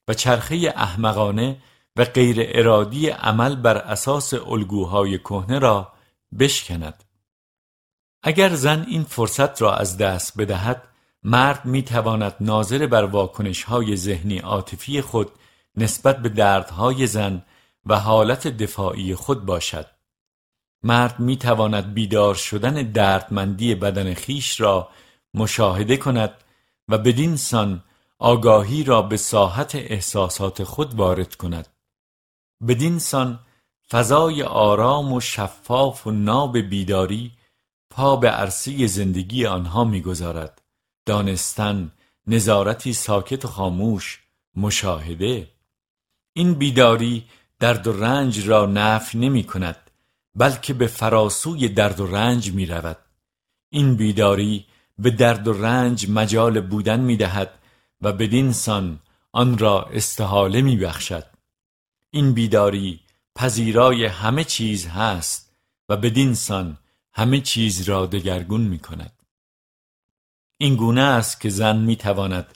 و 0.08 0.14
چرخه 0.14 0.72
احمقانه 0.76 1.56
و 1.96 2.04
غیر 2.04 2.36
ارادی 2.40 3.08
عمل 3.08 3.56
بر 3.56 3.76
اساس 3.76 4.34
الگوهای 4.34 5.18
کهنه 5.18 5.58
را 5.58 5.92
بشکند. 6.38 7.04
اگر 8.22 8.54
زن 8.54 8.86
این 8.88 9.04
فرصت 9.04 9.62
را 9.62 9.76
از 9.76 9.98
دست 9.98 10.38
بدهد 10.38 10.82
مرد 11.22 11.64
می 11.64 11.82
تواند 11.82 12.34
ناظر 12.40 12.86
بر 12.86 13.04
واکنش 13.04 13.62
های 13.62 13.96
ذهنی 13.96 14.38
عاطفی 14.38 15.00
خود 15.00 15.30
نسبت 15.76 16.22
به 16.22 16.28
دردهای 16.28 17.06
زن 17.06 17.42
و 17.86 17.98
حالت 17.98 18.46
دفاعی 18.46 19.14
خود 19.14 19.46
باشد. 19.46 19.86
مرد 20.82 21.20
می 21.20 21.36
تواند 21.36 21.94
بیدار 21.94 22.34
شدن 22.34 22.74
دردمندی 22.74 23.74
بدن 23.74 24.14
خیش 24.14 24.60
را 24.60 24.88
مشاهده 25.34 25.96
کند 25.96 26.32
و 26.88 26.98
بدین 26.98 27.36
سان 27.36 27.84
آگاهی 28.18 28.84
را 28.84 29.02
به 29.02 29.16
ساحت 29.16 29.74
احساسات 29.74 30.64
خود 30.64 30.94
وارد 30.94 31.34
کند. 31.34 31.68
بدین 32.68 32.98
سان 32.98 33.40
فضای 33.90 34.42
آرام 34.42 35.12
و 35.12 35.20
شفاف 35.20 36.06
و 36.06 36.10
ناب 36.10 36.58
بیداری 36.58 37.32
پا 37.90 38.16
به 38.16 38.30
عرصه 38.30 38.86
زندگی 38.86 39.46
آنها 39.46 39.84
می‌گذارد. 39.84 40.62
دانستن 41.06 41.92
نظارتی 42.26 42.92
ساکت 42.92 43.44
و 43.44 43.48
خاموش 43.48 44.20
مشاهده. 44.56 45.50
این 46.32 46.54
بیداری 46.54 47.24
درد 47.58 47.86
و 47.86 47.92
رنج 47.92 48.48
را 48.48 48.66
نفی 48.66 49.18
نمی 49.18 49.44
کند 49.44 49.89
بلکه 50.34 50.74
به 50.74 50.86
فراسوی 50.86 51.68
درد 51.68 52.00
و 52.00 52.06
رنج 52.06 52.52
می 52.52 52.66
رود 52.66 52.98
این 53.70 53.96
بیداری 53.96 54.66
به 54.98 55.10
درد 55.10 55.48
و 55.48 55.52
رنج 55.52 56.10
مجال 56.10 56.60
بودن 56.60 57.00
می 57.00 57.16
دهد 57.16 57.58
و 58.00 58.12
بدین 58.12 58.52
سان 58.52 59.00
آن 59.32 59.58
را 59.58 59.82
استحاله 59.82 60.62
می 60.62 60.76
بخشد 60.76 61.24
این 62.10 62.32
بیداری 62.32 63.00
پذیرای 63.34 64.04
همه 64.06 64.44
چیز 64.44 64.86
هست 64.86 65.52
و 65.88 65.96
بدین 65.96 66.34
سان 66.34 66.78
همه 67.12 67.40
چیز 67.40 67.82
را 67.88 68.06
دگرگون 68.06 68.60
می 68.60 68.78
کند 68.78 69.22
این 70.58 70.76
گونه 70.76 71.00
است 71.00 71.40
که 71.40 71.48
زن 71.48 71.76
می 71.76 71.96
تواند 71.96 72.54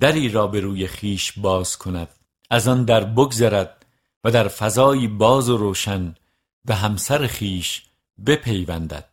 دری 0.00 0.28
را 0.28 0.46
به 0.46 0.60
روی 0.60 0.86
خیش 0.86 1.32
باز 1.32 1.78
کند 1.78 2.08
از 2.50 2.68
آن 2.68 2.84
در 2.84 3.04
بگذرد 3.04 3.86
و 4.24 4.30
در 4.30 4.48
فضایی 4.48 5.08
باز 5.08 5.48
و 5.48 5.56
روشن 5.56 6.14
به 6.64 6.74
همسر 6.74 7.26
خیش 7.26 7.82
بپیوندد. 8.26 9.08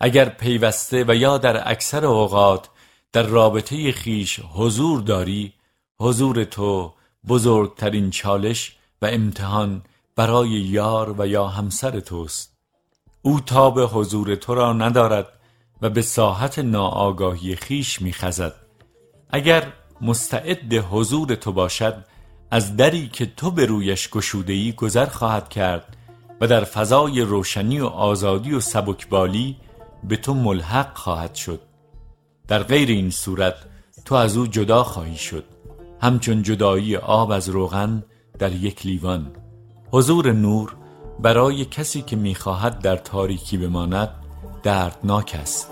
اگر 0.00 0.28
پیوسته 0.28 1.04
و 1.08 1.14
یا 1.14 1.38
در 1.38 1.70
اکثر 1.70 2.06
اوقات 2.06 2.68
در 3.12 3.22
رابطه 3.22 3.92
خیش 3.92 4.40
حضور 4.40 5.00
داری 5.00 5.52
حضور 6.00 6.44
تو 6.44 6.94
بزرگترین 7.28 8.10
چالش 8.10 8.76
و 9.02 9.06
امتحان 9.06 9.82
برای 10.16 10.48
یار 10.48 11.20
و 11.20 11.26
یا 11.26 11.46
همسر 11.46 12.00
توست. 12.00 12.56
او 13.22 13.40
تاب 13.40 13.80
حضور 13.80 14.34
تو 14.34 14.54
را 14.54 14.72
ندارد 14.72 15.28
و 15.82 15.90
به 15.90 16.02
ساحت 16.02 16.58
ناآگاهی 16.58 17.56
خیش 17.56 18.02
میخزد. 18.02 18.54
اگر 19.30 19.72
مستعد 20.00 20.74
حضور 20.74 21.34
تو 21.34 21.52
باشد 21.52 22.04
از 22.50 22.76
دری 22.76 23.08
که 23.08 23.26
تو 23.26 23.50
به 23.50 23.66
رویش 23.66 24.08
گشودهی 24.08 24.72
گذر 24.72 25.06
خواهد 25.06 25.48
کرد 25.48 25.96
و 26.40 26.46
در 26.46 26.64
فضای 26.64 27.20
روشنی 27.20 27.80
و 27.80 27.86
آزادی 27.86 28.52
و 28.52 28.60
سبکبالی 28.60 29.56
به 30.04 30.16
تو 30.16 30.34
ملحق 30.34 30.96
خواهد 30.96 31.34
شد. 31.34 31.60
در 32.48 32.62
غیر 32.62 32.88
این 32.88 33.10
صورت 33.10 33.54
تو 34.04 34.14
از 34.14 34.36
او 34.36 34.46
جدا 34.46 34.84
خواهی 34.84 35.16
شد. 35.16 35.44
همچون 36.00 36.42
جدایی 36.42 36.96
آب 36.96 37.30
از 37.30 37.48
روغن 37.48 38.04
در 38.38 38.52
یک 38.52 38.86
لیوان. 38.86 39.32
حضور 39.92 40.32
نور 40.32 40.76
برای 41.20 41.64
کسی 41.64 42.02
که 42.02 42.16
می‌خواهد 42.16 42.78
در 42.78 42.96
تاریکی 42.96 43.58
بماند 43.58 44.10
دردناک 44.62 45.36
است. 45.42 45.70